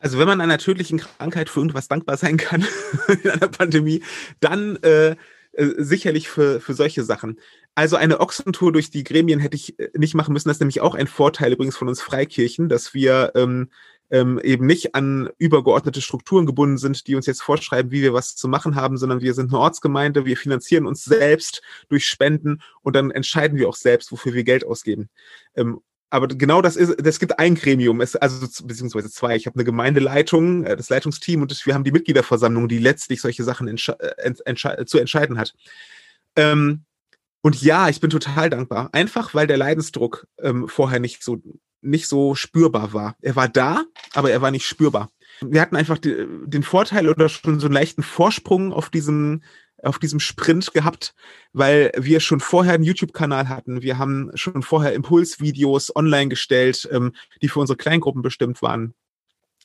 Also 0.00 0.18
wenn 0.18 0.26
man 0.26 0.40
einer 0.40 0.58
tödlichen 0.58 0.98
Krankheit 0.98 1.48
für 1.48 1.60
irgendwas 1.60 1.86
dankbar 1.86 2.16
sein 2.16 2.36
kann 2.36 2.66
in 3.22 3.30
einer 3.30 3.48
Pandemie, 3.48 4.02
dann 4.40 4.76
äh, 4.82 5.14
äh, 5.52 5.74
sicherlich 5.78 6.28
für, 6.28 6.60
für 6.60 6.74
solche 6.74 7.04
Sachen. 7.04 7.38
Also 7.74 7.96
eine 7.96 8.20
Ochsentour 8.20 8.72
durch 8.72 8.90
die 8.90 9.04
Gremien 9.04 9.40
hätte 9.40 9.56
ich 9.56 9.78
äh, 9.78 9.90
nicht 9.96 10.14
machen 10.14 10.32
müssen. 10.32 10.48
Das 10.48 10.56
ist 10.56 10.60
nämlich 10.60 10.80
auch 10.80 10.94
ein 10.94 11.06
Vorteil 11.06 11.52
übrigens 11.52 11.76
von 11.76 11.88
uns 11.88 12.00
Freikirchen, 12.00 12.68
dass 12.68 12.94
wir 12.94 13.32
ähm, 13.34 13.68
ähm, 14.10 14.40
eben 14.42 14.66
nicht 14.66 14.94
an 14.94 15.30
übergeordnete 15.38 16.02
Strukturen 16.02 16.46
gebunden 16.46 16.78
sind, 16.78 17.06
die 17.06 17.14
uns 17.14 17.26
jetzt 17.26 17.42
vorschreiben, 17.42 17.90
wie 17.90 18.02
wir 18.02 18.12
was 18.12 18.36
zu 18.36 18.48
machen 18.48 18.74
haben, 18.74 18.96
sondern 18.96 19.20
wir 19.20 19.34
sind 19.34 19.50
eine 19.50 19.58
Ortsgemeinde, 19.58 20.24
wir 20.24 20.36
finanzieren 20.36 20.86
uns 20.86 21.04
selbst 21.04 21.62
durch 21.88 22.06
Spenden 22.06 22.60
und 22.82 22.96
dann 22.96 23.10
entscheiden 23.10 23.58
wir 23.58 23.68
auch 23.68 23.76
selbst, 23.76 24.12
wofür 24.12 24.34
wir 24.34 24.44
Geld 24.44 24.66
ausgeben. 24.66 25.08
Ähm, 25.54 25.80
aber 26.12 26.26
genau 26.26 26.60
das 26.60 26.74
ist, 26.74 26.90
es 27.06 27.20
gibt 27.20 27.38
ein 27.38 27.54
Gremium, 27.54 28.00
es, 28.00 28.16
also 28.16 28.44
beziehungsweise 28.66 29.10
zwei. 29.10 29.36
Ich 29.36 29.46
habe 29.46 29.54
eine 29.54 29.64
Gemeindeleitung, 29.64 30.64
äh, 30.64 30.76
das 30.76 30.88
Leitungsteam 30.88 31.40
und 31.40 31.66
wir 31.66 31.74
haben 31.74 31.84
die 31.84 31.92
Mitgliederversammlung, 31.92 32.68
die 32.68 32.78
letztlich 32.78 33.20
solche 33.20 33.44
Sachen 33.44 33.68
entsche 33.68 33.98
äh, 34.00 34.34
entsche 34.44 34.84
zu 34.86 34.98
entscheiden 34.98 35.38
hat. 35.38 35.54
Ähm, 36.34 36.84
und 37.42 37.62
ja, 37.62 37.88
ich 37.88 38.00
bin 38.00 38.10
total 38.10 38.50
dankbar. 38.50 38.90
Einfach 38.92 39.34
weil 39.34 39.46
der 39.46 39.56
Leidensdruck 39.56 40.26
ähm, 40.40 40.68
vorher 40.68 40.98
nicht 40.98 41.22
so 41.22 41.40
nicht 41.82 42.06
so 42.06 42.34
spürbar 42.34 42.92
war. 42.92 43.16
Er 43.20 43.36
war 43.36 43.48
da, 43.48 43.84
aber 44.14 44.30
er 44.30 44.42
war 44.42 44.50
nicht 44.50 44.66
spürbar. 44.66 45.10
Wir 45.40 45.60
hatten 45.60 45.76
einfach 45.76 45.98
die, 45.98 46.26
den 46.44 46.62
Vorteil 46.62 47.08
oder 47.08 47.28
schon 47.28 47.60
so 47.60 47.66
einen 47.66 47.74
leichten 47.74 48.02
Vorsprung 48.02 48.72
auf 48.72 48.90
diesem 48.90 49.42
auf 49.82 49.98
diesem 49.98 50.20
Sprint 50.20 50.74
gehabt, 50.74 51.14
weil 51.54 51.90
wir 51.96 52.20
schon 52.20 52.40
vorher 52.40 52.74
einen 52.74 52.84
YouTube-Kanal 52.84 53.48
hatten. 53.48 53.80
Wir 53.80 53.98
haben 53.98 54.30
schon 54.34 54.62
vorher 54.62 54.92
Impulsvideos 54.92 55.94
online 55.96 56.28
gestellt, 56.28 56.86
ähm, 56.92 57.12
die 57.40 57.48
für 57.48 57.60
unsere 57.60 57.78
Kleingruppen 57.78 58.20
bestimmt 58.22 58.60
waren. 58.62 58.94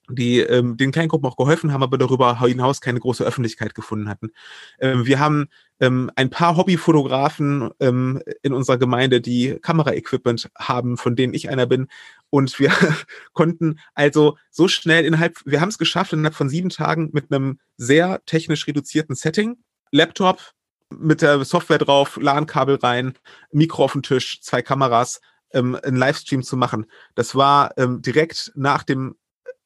Die 0.10 0.40
ähm, 0.40 0.78
den 0.78 0.92
Kleingruppen 0.92 1.28
auch 1.28 1.38
geholfen 1.38 1.74
haben, 1.74 1.84
aber 1.84 1.98
darüber 1.98 2.40
hinaus 2.42 2.82
keine 2.82 3.00
große 3.00 3.24
Öffentlichkeit 3.24 3.76
gefunden 3.76 4.10
hatten. 4.10 4.32
Ähm, 4.80 5.06
wir 5.06 5.20
haben 5.20 5.48
ähm, 5.80 6.12
ein 6.16 6.30
paar 6.30 6.58
Hobbyfotografen 6.58 7.72
ähm, 7.80 8.22
in 8.42 8.54
unserer 8.54 8.78
Gemeinde, 8.78 9.22
die 9.22 9.58
Kameraequipment 9.62 10.50
haben, 10.58 10.98
von 10.98 11.16
denen 11.16 11.34
ich 11.34 11.50
einer 11.50 11.66
bin. 11.66 11.88
Und 12.30 12.60
wir 12.60 12.72
konnten 13.34 13.80
also 13.94 14.38
so 14.52 14.68
schnell 14.68 15.06
innerhalb, 15.06 15.42
wir 15.46 15.62
haben 15.62 15.70
es 15.70 15.78
geschafft, 15.78 16.14
innerhalb 16.14 16.36
von 16.36 16.50
sieben 16.50 16.70
Tagen 16.70 17.10
mit 17.14 17.32
einem 17.32 17.60
sehr 17.78 18.22
technisch 18.26 18.68
reduzierten 18.68 19.16
Setting, 19.16 19.58
Laptop 19.92 20.54
mit 20.94 21.22
der 21.22 21.44
Software 21.44 21.80
drauf, 21.80 22.18
LAN-Kabel 22.22 22.76
rein, 22.76 23.14
Mikro 23.52 23.86
auf 23.86 23.94
den 23.94 24.04
Tisch, 24.04 24.40
zwei 24.42 24.62
Kameras, 24.62 25.20
ähm, 25.52 25.78
einen 25.84 25.98
Livestream 25.98 26.44
zu 26.44 26.58
machen. 26.58 26.86
Das 27.16 27.36
war 27.36 27.78
ähm, 27.78 28.02
direkt 28.02 28.52
nach 28.56 28.84
dem 28.84 29.16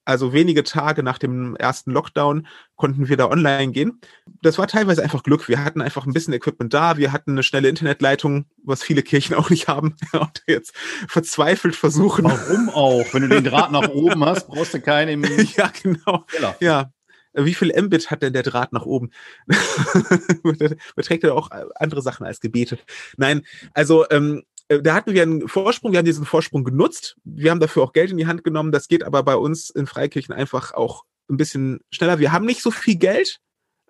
also 0.09 0.33
wenige 0.33 0.63
Tage 0.63 1.03
nach 1.03 1.19
dem 1.19 1.55
ersten 1.55 1.91
Lockdown 1.91 2.47
konnten 2.75 3.09
wir 3.09 3.15
da 3.15 3.29
online 3.29 3.71
gehen. 3.71 4.01
Das 4.41 4.57
war 4.57 4.65
teilweise 4.65 5.03
einfach 5.03 5.21
Glück. 5.21 5.47
Wir 5.47 5.63
hatten 5.63 5.81
einfach 5.81 6.07
ein 6.07 6.13
bisschen 6.13 6.33
Equipment 6.33 6.73
da. 6.73 6.97
Wir 6.97 7.11
hatten 7.11 7.33
eine 7.33 7.43
schnelle 7.43 7.69
Internetleitung, 7.69 8.45
was 8.63 8.81
viele 8.81 9.03
Kirchen 9.03 9.35
auch 9.35 9.51
nicht 9.51 9.67
haben. 9.67 9.95
Und 10.11 10.41
jetzt 10.47 10.73
verzweifelt 11.07 11.75
versuchen. 11.75 12.25
Warum 12.25 12.69
auch? 12.69 13.13
Wenn 13.13 13.21
du 13.21 13.29
den 13.29 13.43
Draht 13.43 13.71
nach 13.71 13.87
oben 13.89 14.25
hast, 14.25 14.47
brauchst 14.47 14.73
du 14.73 14.81
keinen 14.81 15.23
im 15.23 15.47
Ja, 15.55 15.71
genau. 15.81 16.25
Keller. 16.27 16.55
Ja. 16.59 16.91
Wie 17.33 17.53
viel 17.53 17.71
Mbit 17.79 18.09
hat 18.09 18.23
denn 18.23 18.33
der 18.33 18.41
Draht 18.41 18.73
nach 18.73 18.87
oben? 18.87 19.11
Beträgt 20.95 21.23
er 21.23 21.35
auch 21.35 21.51
andere 21.75 22.01
Sachen 22.01 22.25
als 22.25 22.39
Gebete? 22.39 22.79
Nein, 23.17 23.45
also 23.75 24.09
ähm, 24.09 24.37
äh, 24.39 24.41
da 24.69 24.93
hatten 24.93 25.13
wir 25.13 25.23
einen 25.23 25.47
Vorsprung, 25.47 25.91
wir 25.91 25.97
haben 25.97 26.05
diesen 26.05 26.25
Vorsprung 26.25 26.63
genutzt. 26.63 27.17
Wir 27.23 27.51
haben 27.51 27.59
dafür 27.59 27.83
auch 27.83 27.93
Geld 27.93 28.11
in 28.11 28.17
die 28.17 28.27
Hand 28.27 28.43
genommen. 28.43 28.71
Das 28.71 28.87
geht 28.87 29.03
aber 29.03 29.23
bei 29.23 29.35
uns 29.35 29.69
in 29.71 29.87
Freikirchen 29.87 30.33
einfach 30.33 30.73
auch 30.73 31.05
ein 31.27 31.37
bisschen 31.37 31.79
schneller. 31.91 32.19
Wir 32.19 32.31
haben 32.31 32.45
nicht 32.45 32.61
so 32.61 32.69
viel 32.69 32.95
Geld 32.95 33.39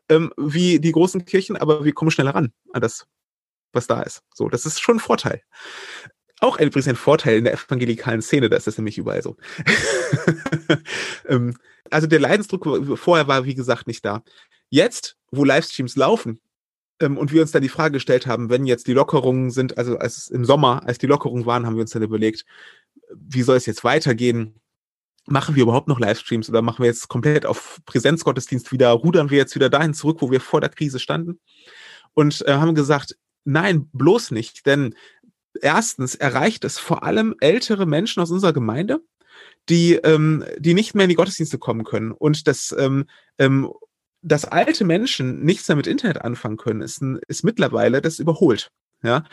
ähm, 0.07 0.31
wie 0.37 0.79
die 0.79 0.91
großen 0.91 1.25
Kirchen, 1.25 1.57
aber 1.57 1.83
wir 1.83 1.93
kommen 1.93 2.11
schneller 2.11 2.33
ran 2.33 2.53
an 2.71 2.81
das, 2.81 3.05
was 3.73 3.87
da 3.87 4.01
ist. 4.01 4.21
So, 4.33 4.47
das 4.47 4.65
ist 4.65 4.79
schon 4.79 4.97
ein 4.97 5.01
Vorteil. 5.01 5.41
Auch 6.39 6.57
übrigens 6.57 6.87
ein 6.87 6.95
Vorteil 6.95 7.37
in 7.37 7.43
der 7.43 7.53
evangelikalen 7.53 8.21
Szene, 8.21 8.49
da 8.49 8.55
ist 8.55 8.67
das 8.67 8.77
nämlich 8.77 8.97
überall 8.97 9.21
so. 9.21 9.35
ähm, 11.27 11.57
also 11.91 12.07
der 12.07 12.19
Leidensdruck 12.19 12.97
vorher 12.97 13.27
war, 13.27 13.43
wie 13.43 13.55
gesagt, 13.55 13.87
nicht 13.87 14.05
da. 14.05 14.23
Jetzt, 14.69 15.17
wo 15.31 15.43
Livestreams 15.43 15.97
laufen, 15.97 16.39
und 17.01 17.31
wir 17.31 17.41
uns 17.41 17.51
dann 17.51 17.61
die 17.61 17.69
Frage 17.69 17.93
gestellt 17.93 18.27
haben, 18.27 18.49
wenn 18.49 18.65
jetzt 18.65 18.87
die 18.87 18.93
Lockerungen 18.93 19.51
sind, 19.51 19.77
also 19.77 19.97
als 19.97 20.27
im 20.29 20.45
Sommer, 20.45 20.83
als 20.85 20.97
die 20.97 21.07
Lockerungen 21.07 21.45
waren, 21.45 21.65
haben 21.65 21.75
wir 21.75 21.81
uns 21.81 21.91
dann 21.91 22.03
überlegt, 22.03 22.45
wie 23.13 23.41
soll 23.41 23.57
es 23.57 23.65
jetzt 23.65 23.83
weitergehen? 23.83 24.59
Machen 25.25 25.55
wir 25.55 25.63
überhaupt 25.63 25.87
noch 25.87 25.99
Livestreams 25.99 26.49
oder 26.49 26.61
machen 26.61 26.79
wir 26.79 26.87
jetzt 26.87 27.07
komplett 27.07 27.45
auf 27.45 27.79
Präsenzgottesdienst 27.85 28.71
wieder, 28.71 28.89
rudern 28.91 29.29
wir 29.29 29.37
jetzt 29.37 29.55
wieder 29.55 29.69
dahin 29.69 29.93
zurück, 29.93 30.17
wo 30.21 30.31
wir 30.31 30.41
vor 30.41 30.61
der 30.61 30.69
Krise 30.69 30.99
standen? 30.99 31.39
Und 32.13 32.43
äh, 32.47 32.53
haben 32.53 32.75
gesagt, 32.75 33.17
nein, 33.45 33.89
bloß 33.93 34.31
nicht, 34.31 34.65
denn 34.65 34.95
erstens 35.61 36.15
erreicht 36.15 36.63
es 36.65 36.79
vor 36.79 37.03
allem 37.03 37.35
ältere 37.39 37.85
Menschen 37.85 38.21
aus 38.21 38.31
unserer 38.31 38.53
Gemeinde, 38.53 39.01
die, 39.69 39.95
ähm, 39.95 40.43
die 40.57 40.73
nicht 40.73 40.95
mehr 40.95 41.05
in 41.05 41.09
die 41.09 41.15
Gottesdienste 41.15 41.57
kommen 41.57 41.83
können. 41.83 42.11
Und 42.11 42.47
das 42.47 42.75
ähm, 42.77 43.05
ähm, 43.37 43.71
dass 44.21 44.45
alte 44.45 44.83
Menschen 44.85 45.43
nichts 45.43 45.67
mehr 45.67 45.77
mit 45.77 45.87
Internet 45.87 46.21
anfangen 46.21 46.57
können, 46.57 46.81
ist, 46.81 47.01
ist 47.27 47.43
mittlerweile 47.43 48.01
das 48.01 48.19
überholt. 48.19 48.69
Ja? 49.03 49.23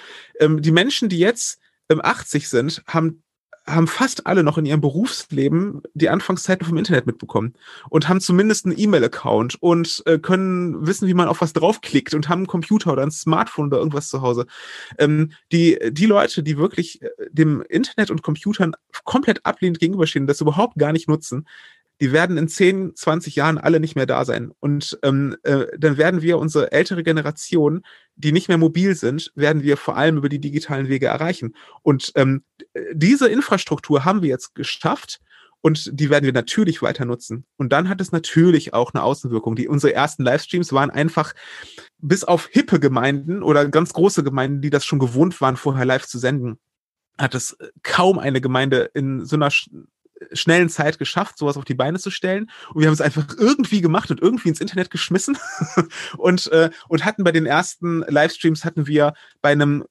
Ähm, 0.40 0.62
die 0.62 0.72
Menschen, 0.72 1.08
die 1.08 1.18
jetzt 1.18 1.58
ähm, 1.88 2.00
80 2.02 2.48
sind, 2.48 2.82
haben 2.86 3.22
haben 3.68 3.88
fast 3.88 4.26
alle 4.26 4.44
noch 4.44 4.58
in 4.58 4.64
ihrem 4.64 4.80
Berufsleben 4.80 5.82
die 5.94 6.08
Anfangszeiten 6.08 6.66
vom 6.66 6.76
Internet 6.76 7.06
mitbekommen 7.06 7.54
und 7.90 8.08
haben 8.08 8.20
zumindest 8.20 8.64
einen 8.64 8.78
E-Mail-Account 8.78 9.56
und 9.60 10.02
äh, 10.06 10.18
können 10.18 10.86
wissen, 10.86 11.08
wie 11.08 11.14
man 11.14 11.28
auf 11.28 11.40
was 11.40 11.52
draufklickt 11.52 12.14
und 12.14 12.28
haben 12.28 12.40
einen 12.40 12.46
Computer 12.46 12.92
oder 12.92 13.02
ein 13.02 13.10
Smartphone 13.10 13.66
oder 13.66 13.78
irgendwas 13.78 14.08
zu 14.08 14.22
Hause. 14.22 14.46
Ähm, 14.98 15.32
die, 15.50 15.78
die 15.90 16.06
Leute, 16.06 16.44
die 16.44 16.58
wirklich 16.58 17.02
äh, 17.02 17.08
dem 17.30 17.60
Internet 17.62 18.10
und 18.10 18.22
Computern 18.22 18.74
komplett 19.04 19.44
ablehnend 19.44 19.80
gegenüberstehen, 19.80 20.28
das 20.28 20.40
überhaupt 20.40 20.76
gar 20.76 20.92
nicht 20.92 21.08
nutzen, 21.08 21.46
die 22.00 22.12
werden 22.12 22.36
in 22.36 22.48
10, 22.48 22.94
20 22.94 23.36
Jahren 23.36 23.58
alle 23.58 23.80
nicht 23.80 23.96
mehr 23.96 24.06
da 24.06 24.24
sein. 24.24 24.52
Und 24.60 24.98
ähm, 25.02 25.36
äh, 25.44 25.66
dann 25.78 25.96
werden 25.96 26.22
wir 26.22 26.38
unsere 26.38 26.72
ältere 26.72 27.02
Generation, 27.02 27.82
die 28.16 28.32
nicht 28.32 28.48
mehr 28.48 28.58
mobil 28.58 28.94
sind, 28.94 29.32
werden 29.34 29.62
wir 29.62 29.76
vor 29.76 29.96
allem 29.96 30.18
über 30.18 30.28
die 30.28 30.40
digitalen 30.40 30.88
Wege 30.88 31.06
erreichen. 31.06 31.54
Und 31.82 32.12
ähm, 32.14 32.42
diese 32.92 33.28
Infrastruktur 33.28 34.04
haben 34.04 34.22
wir 34.22 34.28
jetzt 34.28 34.54
geschafft. 34.54 35.20
Und 35.62 35.90
die 35.98 36.10
werden 36.10 36.26
wir 36.26 36.32
natürlich 36.32 36.80
weiter 36.80 37.04
nutzen. 37.06 37.44
Und 37.56 37.72
dann 37.72 37.88
hat 37.88 38.00
es 38.00 38.12
natürlich 38.12 38.72
auch 38.72 38.94
eine 38.94 39.02
Außenwirkung. 39.02 39.56
Die, 39.56 39.66
unsere 39.66 39.94
ersten 39.94 40.22
Livestreams 40.22 40.72
waren 40.72 40.90
einfach 40.90 41.34
bis 41.98 42.22
auf 42.22 42.46
hippe 42.52 42.78
Gemeinden 42.78 43.42
oder 43.42 43.66
ganz 43.68 43.92
große 43.92 44.22
Gemeinden, 44.22 44.60
die 44.60 44.70
das 44.70 44.84
schon 44.84 45.00
gewohnt 45.00 45.40
waren, 45.40 45.56
vorher 45.56 45.84
live 45.84 46.06
zu 46.06 46.18
senden, 46.18 46.58
hat 47.18 47.34
es 47.34 47.56
kaum 47.82 48.20
eine 48.20 48.40
Gemeinde 48.40 48.90
in 48.94 49.24
so 49.24 49.34
einer 49.34 49.50
schnellen 50.32 50.68
Zeit 50.68 50.98
geschafft, 50.98 51.38
sowas 51.38 51.56
auf 51.56 51.64
die 51.64 51.74
Beine 51.74 51.98
zu 51.98 52.10
stellen. 52.10 52.50
Und 52.72 52.80
wir 52.80 52.88
haben 52.88 52.94
es 52.94 53.00
einfach 53.00 53.26
irgendwie 53.38 53.80
gemacht 53.80 54.10
und 54.10 54.20
irgendwie 54.20 54.48
ins 54.48 54.60
Internet 54.60 54.90
geschmissen 54.90 55.38
und, 56.16 56.46
äh, 56.48 56.70
und 56.88 57.04
hatten 57.04 57.24
bei 57.24 57.32
den 57.32 57.46
ersten 57.46 58.00
Livestreams 58.08 58.64
hatten 58.64 58.86
wir 58.86 59.14
bei 59.40 59.50
einem 59.50 59.84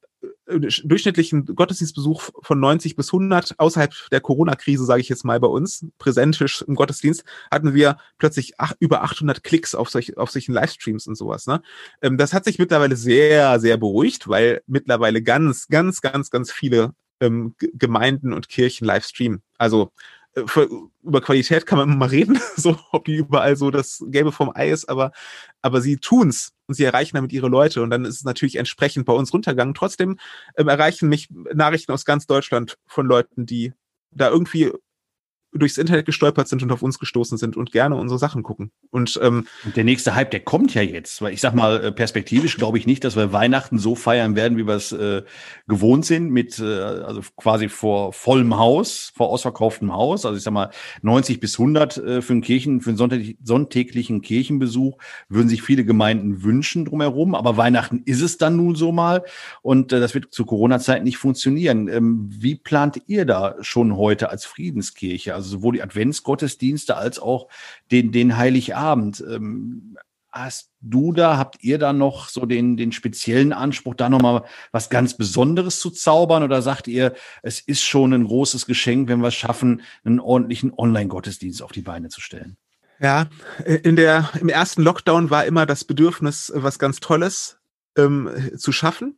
äh, 0.48 0.60
durchschnittlichen 0.60 1.46
Gottesdienstbesuch 1.46 2.30
von 2.42 2.60
90 2.60 2.96
bis 2.96 3.10
100 3.10 3.60
außerhalb 3.60 3.94
der 4.12 4.22
Corona-Krise, 4.22 4.86
sage 4.86 5.02
ich 5.02 5.10
jetzt 5.10 5.26
mal 5.26 5.40
bei 5.40 5.48
uns, 5.48 5.86
präsentisch 5.98 6.64
im 6.64 6.76
Gottesdienst, 6.76 7.24
hatten 7.52 7.74
wir 7.74 7.98
plötzlich 8.18 8.54
ach, 8.58 8.74
über 8.80 9.04
800 9.04 9.44
Klicks 9.44 9.76
auf, 9.76 9.90
solch, 9.90 10.18
auf 10.18 10.32
solchen 10.32 10.54
Livestreams 10.54 11.08
und 11.08 11.16
sowas. 11.16 11.48
Ne? 11.48 11.62
Ähm, 12.02 12.18
das 12.18 12.34
hat 12.34 12.46
sich 12.46 12.60
mittlerweile 12.60 12.96
sehr, 12.96 13.60
sehr 13.60 13.78
beruhigt, 13.78 14.28
weil 14.28 14.62
mittlerweile 14.68 15.22
ganz, 15.22 15.68
ganz, 15.68 16.02
ganz, 16.02 16.30
ganz 16.30 16.52
viele 16.52 16.94
ähm, 17.20 17.56
Gemeinden 17.58 18.34
und 18.34 18.50
Kirchen 18.50 18.86
live 18.86 19.06
streamen. 19.06 19.42
Also 19.58 19.92
äh, 20.36 20.44
für, 20.46 20.70
über 21.04 21.22
Qualität 21.22 21.66
kann 21.66 21.78
man 21.78 21.90
immer 21.90 21.98
mal 21.98 22.10
reden, 22.10 22.40
so 22.56 22.78
ob 22.92 23.06
die 23.06 23.16
überall 23.16 23.56
so 23.56 23.72
das 23.72 24.04
Gelbe 24.08 24.32
vom 24.32 24.52
Ei 24.54 24.70
ist, 24.70 24.90
aber, 24.90 25.12
aber 25.62 25.82
sie 25.82 25.98
tun's 25.98 26.52
und 26.68 26.76
sie 26.76 26.84
erreichen 26.84 27.16
damit 27.16 27.34
ihre 27.34 27.48
Leute 27.48 27.82
und 27.82 27.90
dann 27.90 28.06
ist 28.06 28.18
es 28.18 28.24
natürlich 28.24 28.58
entsprechend 28.58 29.06
bei 29.06 29.14
uns 29.14 29.34
runtergegangen. 29.34 29.74
Trotzdem 29.74 30.18
ähm, 30.58 30.68
erreichen 30.68 31.10
mich 31.10 31.30
Nachrichten 31.54 31.92
aus 31.92 32.06
ganz 32.06 32.28
Deutschland 32.28 32.78
von 32.88 33.06
Leuten, 33.06 33.46
die 33.46 33.74
da 34.12 34.30
irgendwie 34.30 34.72
durchs 35.60 35.78
Internet 35.78 36.06
gestolpert 36.06 36.48
sind 36.48 36.64
und 36.64 36.72
auf 36.72 36.82
uns 36.82 37.00
gestoßen 37.00 37.38
sind 37.38 37.58
und 37.58 37.72
gerne 37.72 37.96
unsere 37.96 38.20
Sachen 38.20 38.44
gucken. 38.44 38.72
Und, 38.92 39.20
ähm, 39.22 39.48
und 39.64 39.76
der 39.76 39.84
nächste 39.84 40.16
Hype, 40.16 40.32
der 40.32 40.42
kommt 40.42 40.74
ja 40.74 40.82
jetzt, 40.82 41.22
weil 41.22 41.34
ich 41.34 41.42
sag 41.42 41.56
mal, 41.56 41.84
äh, 41.84 41.92
perspektivisch 41.92 42.58
glaube 42.58 42.78
ich 42.78 42.86
nicht, 42.88 43.04
dass 43.04 43.16
wir 43.16 43.34
Weihnachten 43.34 43.80
so 43.80 43.96
feiern 43.96 44.36
werden, 44.36 44.58
wie 44.58 44.68
wir 44.68 44.76
es 44.76 44.92
äh, 44.92 45.24
gewohnt 45.68 46.06
sind, 46.06 46.30
mit 46.30 46.60
äh, 46.60 46.64
also 46.64 47.22
quasi 47.36 47.70
vor 47.70 48.14
vollem 48.14 48.58
Haus, 48.58 49.12
vor 49.16 49.30
ausverkauftem 49.30 49.94
Haus. 49.94 50.26
Also 50.26 50.38
ich 50.38 50.44
sag 50.44 50.54
mal, 50.54 50.70
90 51.02 51.40
bis 51.40 51.60
100 51.60 51.98
äh, 51.98 52.22
für 52.22 52.34
einen 52.34 52.42
Kirchen, 52.42 52.82
für 52.82 52.90
einen 52.90 52.98
sonntäglichen, 52.98 53.38
sonntäglichen 53.44 54.22
Kirchenbesuch 54.22 54.98
würden 55.30 55.50
sich 55.50 55.62
viele 55.62 55.86
Gemeinden 55.86 56.44
wünschen 56.44 56.86
drumherum. 56.86 57.36
Aber 57.36 57.58
Weihnachten 57.58 58.02
ist 58.06 58.22
es 58.22 58.38
dann 58.38 58.56
nun 58.56 58.76
so 58.76 58.92
mal 58.92 59.24
und 59.62 59.94
äh, 59.94 60.00
das 60.00 60.14
wird 60.14 60.34
zu 60.34 60.46
Corona-Zeiten 60.46 61.04
nicht 61.04 61.18
funktionieren. 61.18 61.88
Ähm, 61.88 62.30
wie 62.30 62.56
plant 62.56 63.02
ihr 63.08 63.26
da 63.26 63.56
schon 63.62 63.96
heute 63.98 64.30
als 64.30 64.46
Friedenskirche? 64.46 65.34
Also 65.34 65.45
also 65.46 65.58
sowohl 65.58 65.74
die 65.74 65.84
Adventsgottesdienste 65.84 66.98
als 66.98 67.20
auch 67.20 67.48
den, 67.92 68.12
den 68.12 68.38
Heiligabend. 68.38 69.24
Ähm, 69.28 69.98
hast 70.32 70.72
du 70.82 71.14
da, 71.14 71.38
habt 71.38 71.64
ihr 71.64 71.78
da 71.78 71.94
noch 71.94 72.28
so 72.28 72.46
den, 72.46 72.76
den 72.76 72.92
speziellen 72.92 73.54
Anspruch, 73.54 73.96
da 73.96 74.10
nochmal 74.10 74.44
was 74.72 74.90
ganz 74.90 75.16
Besonderes 75.16 75.80
zu 75.80 75.92
zaubern? 75.92 76.44
Oder 76.44 76.62
sagt 76.62 76.88
ihr, 76.88 77.14
es 77.42 77.62
ist 77.62 77.84
schon 77.84 78.14
ein 78.14 78.26
großes 78.26 78.66
Geschenk, 78.66 79.08
wenn 79.08 79.22
wir 79.22 79.30
es 79.30 79.36
schaffen, 79.36 79.82
einen 80.04 80.20
ordentlichen 80.20 80.74
Online-Gottesdienst 80.76 81.62
auf 81.62 81.72
die 81.72 81.82
Beine 81.82 82.10
zu 82.10 82.20
stellen? 82.20 82.58
Ja, 83.00 83.28
in 83.66 83.96
der, 83.96 84.30
im 84.40 84.50
ersten 84.50 84.82
Lockdown 84.82 85.30
war 85.30 85.46
immer 85.46 85.66
das 85.66 85.84
Bedürfnis, 85.84 86.52
was 86.56 86.80
ganz 86.80 87.00
Tolles 87.00 87.58
ähm, 87.98 88.30
zu 88.58 88.72
schaffen. 88.72 89.18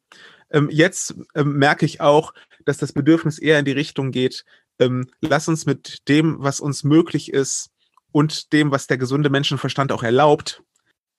Ähm, 0.51 0.69
jetzt 0.71 1.15
ähm, 1.35 1.57
merke 1.57 1.85
ich 1.85 2.01
auch, 2.01 2.33
dass 2.65 2.77
das 2.77 2.93
Bedürfnis 2.93 3.39
eher 3.39 3.59
in 3.59 3.65
die 3.65 3.71
Richtung 3.71 4.11
geht, 4.11 4.45
ähm, 4.79 5.09
lass 5.21 5.47
uns 5.47 5.65
mit 5.65 6.07
dem, 6.07 6.37
was 6.39 6.59
uns 6.59 6.83
möglich 6.83 7.31
ist 7.33 7.69
und 8.11 8.53
dem, 8.53 8.71
was 8.71 8.87
der 8.87 8.97
gesunde 8.97 9.29
Menschenverstand 9.29 9.91
auch 9.91 10.03
erlaubt, 10.03 10.63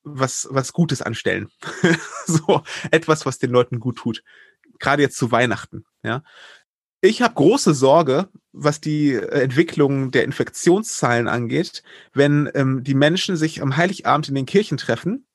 was, 0.02 0.48
was 0.50 0.72
Gutes 0.72 1.02
anstellen. 1.02 1.48
so 2.26 2.62
etwas, 2.90 3.26
was 3.26 3.38
den 3.38 3.50
Leuten 3.50 3.80
gut 3.80 3.98
tut. 3.98 4.22
Gerade 4.78 5.02
jetzt 5.02 5.16
zu 5.16 5.32
Weihnachten, 5.32 5.84
ja. 6.02 6.22
Ich 7.00 7.22
habe 7.22 7.34
große 7.34 7.74
Sorge, 7.74 8.28
was 8.50 8.80
die 8.80 9.14
Entwicklung 9.14 10.10
der 10.10 10.24
Infektionszahlen 10.24 11.28
angeht, 11.28 11.84
wenn 12.12 12.50
ähm, 12.54 12.82
die 12.82 12.94
Menschen 12.94 13.36
sich 13.36 13.62
am 13.62 13.76
Heiligabend 13.76 14.28
in 14.28 14.34
den 14.34 14.46
Kirchen 14.46 14.78
treffen, 14.78 15.27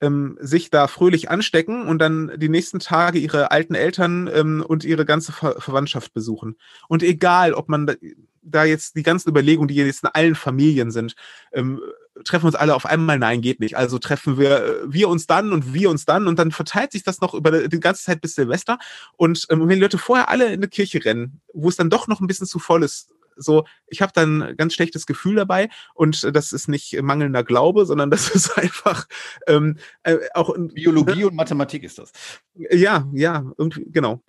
ähm, 0.00 0.36
sich 0.40 0.70
da 0.70 0.88
fröhlich 0.88 1.30
anstecken 1.30 1.86
und 1.86 1.98
dann 1.98 2.32
die 2.36 2.48
nächsten 2.48 2.78
Tage 2.78 3.18
ihre 3.18 3.50
alten 3.50 3.74
Eltern 3.74 4.28
ähm, 4.32 4.64
und 4.66 4.84
ihre 4.84 5.04
ganze 5.04 5.32
Ver 5.32 5.60
Verwandtschaft 5.60 6.12
besuchen. 6.12 6.56
Und 6.88 7.02
egal, 7.02 7.54
ob 7.54 7.68
man 7.68 7.86
da, 7.86 7.94
da, 8.42 8.64
jetzt 8.64 8.96
die 8.96 9.02
ganzen 9.02 9.30
Überlegungen, 9.30 9.68
die 9.68 9.74
jetzt 9.74 10.04
in 10.04 10.10
allen 10.12 10.34
Familien 10.34 10.90
sind, 10.90 11.14
ähm, 11.52 11.80
treffen 12.24 12.46
uns 12.46 12.54
alle 12.54 12.74
auf 12.74 12.86
einmal, 12.86 13.18
nein, 13.18 13.40
geht 13.40 13.60
nicht. 13.60 13.76
Also 13.76 13.98
treffen 13.98 14.38
wir 14.38 14.64
äh, 14.64 14.92
wir 14.92 15.08
uns 15.08 15.26
dann 15.26 15.52
und 15.52 15.72
wir 15.72 15.90
uns 15.90 16.04
dann 16.04 16.26
und 16.26 16.38
dann 16.38 16.52
verteilt 16.52 16.92
sich 16.92 17.02
das 17.02 17.20
noch 17.20 17.34
über 17.34 17.68
die 17.68 17.80
ganze 17.80 18.04
Zeit 18.04 18.20
bis 18.20 18.34
Silvester. 18.34 18.78
Und 19.16 19.46
ähm, 19.50 19.60
wenn 19.60 19.76
die 19.76 19.82
Leute 19.82 19.98
vorher 19.98 20.28
alle 20.28 20.46
in 20.46 20.54
eine 20.54 20.68
Kirche 20.68 21.04
rennen, 21.04 21.40
wo 21.52 21.68
es 21.68 21.76
dann 21.76 21.90
doch 21.90 22.06
noch 22.06 22.20
ein 22.20 22.26
bisschen 22.26 22.46
zu 22.46 22.58
voll 22.58 22.82
ist, 22.82 23.10
so, 23.36 23.64
ich 23.86 24.02
habe 24.02 24.12
dann 24.14 24.42
ein 24.42 24.56
ganz 24.56 24.74
schlechtes 24.74 25.06
Gefühl 25.06 25.36
dabei 25.36 25.68
und 25.94 26.34
das 26.34 26.52
ist 26.52 26.68
nicht 26.68 27.00
mangelnder 27.02 27.44
Glaube, 27.44 27.86
sondern 27.86 28.10
das 28.16 28.30
ist 28.30 28.56
einfach 28.58 29.06
ähm, 29.46 29.78
äh, 30.02 30.16
auch 30.34 30.54
Biologie 30.56 31.24
und 31.24 31.34
Mathematik 31.34 31.84
ist 31.84 31.98
das. 31.98 32.12
Ja, 32.54 33.08
ja, 33.12 33.50
irgendwie 33.56 33.86
genau. 33.90 34.22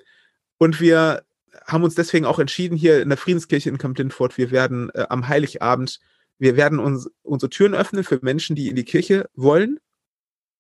Und 0.58 0.80
wir 0.80 1.24
haben 1.66 1.84
uns 1.84 1.96
deswegen 1.96 2.26
auch 2.26 2.40
entschieden 2.40 2.78
hier 2.78 3.02
in 3.02 3.10
der 3.10 3.18
Friedenskirche 3.18 3.70
in 3.70 3.78
Camp 3.78 3.98
Lindfort, 3.98 4.38
wir 4.38 4.52
werden 4.52 4.90
äh, 4.94 5.06
am 5.10 5.28
Heiligabend, 5.28 6.00
wir 6.40 6.56
werden 6.56 6.80
uns 6.80 7.10
unsere 7.24 7.50
Türen 7.50 7.74
öffnen 7.74 8.04
für 8.04 8.20
Menschen, 8.22 8.56
die 8.56 8.68
in 8.68 8.76
die 8.76 8.86
Kirche 8.86 9.30
wollen 9.34 9.80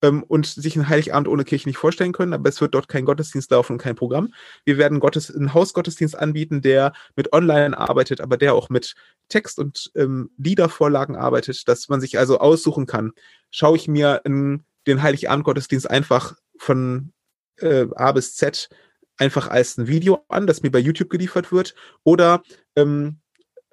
ähm, 0.01 0.23
und 0.23 0.45
sich 0.45 0.75
einen 0.75 0.89
Heiligabend 0.89 1.27
ohne 1.27 1.43
Kirche 1.43 1.67
nicht 1.67 1.77
vorstellen 1.77 2.13
können, 2.13 2.33
aber 2.33 2.49
es 2.49 2.61
wird 2.61 2.73
dort 2.73 2.87
kein 2.87 3.05
Gottesdienst 3.05 3.51
laufen 3.51 3.73
und 3.73 3.81
kein 3.81 3.95
Programm. 3.95 4.33
Wir 4.65 4.77
werden 4.77 4.99
Gottes, 4.99 5.33
einen 5.33 5.53
Hausgottesdienst 5.53 6.17
anbieten, 6.17 6.61
der 6.61 6.93
mit 7.15 7.33
Online 7.33 7.77
arbeitet, 7.77 8.21
aber 8.21 8.37
der 8.37 8.53
auch 8.53 8.69
mit 8.69 8.95
Text 9.29 9.59
und 9.59 9.91
ähm, 9.95 10.29
Liedervorlagen 10.37 11.15
arbeitet, 11.15 11.67
dass 11.67 11.89
man 11.89 12.01
sich 12.01 12.17
also 12.17 12.39
aussuchen 12.39 12.85
kann. 12.85 13.11
Schaue 13.49 13.77
ich 13.77 13.87
mir 13.87 14.21
in, 14.23 14.65
den 14.87 15.03
Heiligabend-Gottesdienst 15.03 15.89
einfach 15.89 16.35
von 16.57 17.11
äh, 17.57 17.85
A 17.95 18.11
bis 18.13 18.35
Z 18.35 18.69
einfach 19.17 19.49
als 19.49 19.77
ein 19.77 19.87
Video 19.87 20.23
an, 20.29 20.47
das 20.47 20.63
mir 20.63 20.71
bei 20.71 20.79
YouTube 20.79 21.09
geliefert 21.09 21.51
wird, 21.51 21.75
oder 22.03 22.41
ähm, 22.75 23.19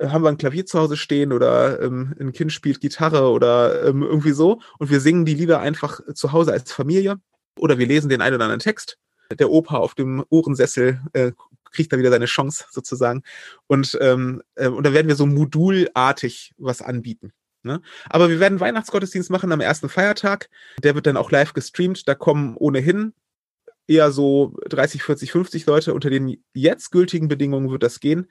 haben 0.01 0.25
wir 0.25 0.29
ein 0.29 0.39
Klavier 0.39 0.67
zu 0.67 0.79
Hause 0.79 0.97
stehen 0.97 1.33
oder 1.33 1.81
ähm, 1.81 2.15
ein 2.19 2.33
Kind 2.33 2.53
spielt 2.53 2.81
Gitarre 2.81 3.31
oder 3.31 3.87
ähm, 3.87 4.03
irgendwie 4.03 4.33
so 4.33 4.61
und 4.79 4.91
wir 4.91 5.01
singen 5.01 5.25
die 5.25 5.35
Lieder 5.35 5.61
einfach 5.61 6.01
zu 6.15 6.33
Hause 6.33 6.53
als 6.53 6.73
Familie 6.73 7.17
oder 7.59 7.79
wir 7.79 7.87
lesen 7.87 8.09
den 8.09 8.21
einen 8.21 8.35
oder 8.35 8.45
anderen 8.45 8.61
Text. 8.61 8.99
Der 9.39 9.51
Opa 9.51 9.79
auf 9.79 9.95
dem 9.95 10.25
Ohrensessel 10.29 11.01
äh, 11.13 11.33
kriegt 11.71 11.93
da 11.93 11.99
wieder 11.99 12.11
seine 12.11 12.27
Chance 12.27 12.65
sozusagen 12.71 13.23
und, 13.67 13.97
ähm, 14.01 14.43
äh, 14.57 14.69
und 14.69 14.85
da 14.85 14.93
werden 14.93 15.09
wir 15.09 15.17
so 15.17 15.27
modulartig 15.27 16.55
was 16.59 16.83
anbieten. 16.83 17.33
Ne? 17.65 17.81
Aber 18.11 18.29
wir 18.29 18.41
werden 18.41 18.61
Weihnachtsgottesdienst 18.61 19.31
machen 19.31 19.51
am 19.51 19.61
ersten 19.61 19.89
Feiertag. 19.89 20.51
Der 20.83 20.95
wird 20.95 21.07
dann 21.07 21.17
auch 21.17 21.31
live 21.31 21.55
gestreamt. 21.55 22.07
Da 22.07 22.15
kommen 22.15 22.57
ohnehin 22.57 23.15
eher 23.87 24.11
so 24.13 24.55
30, 24.69 25.03
40, 25.03 25.33
50 25.33 25.67
Leute. 25.67 25.95
Unter 25.95 26.11
den 26.11 26.37
jetzt 26.53 26.91
gültigen 26.91 27.29
Bedingungen 27.29 27.71
wird 27.71 27.83
das 27.83 28.01
gehen. 28.01 28.27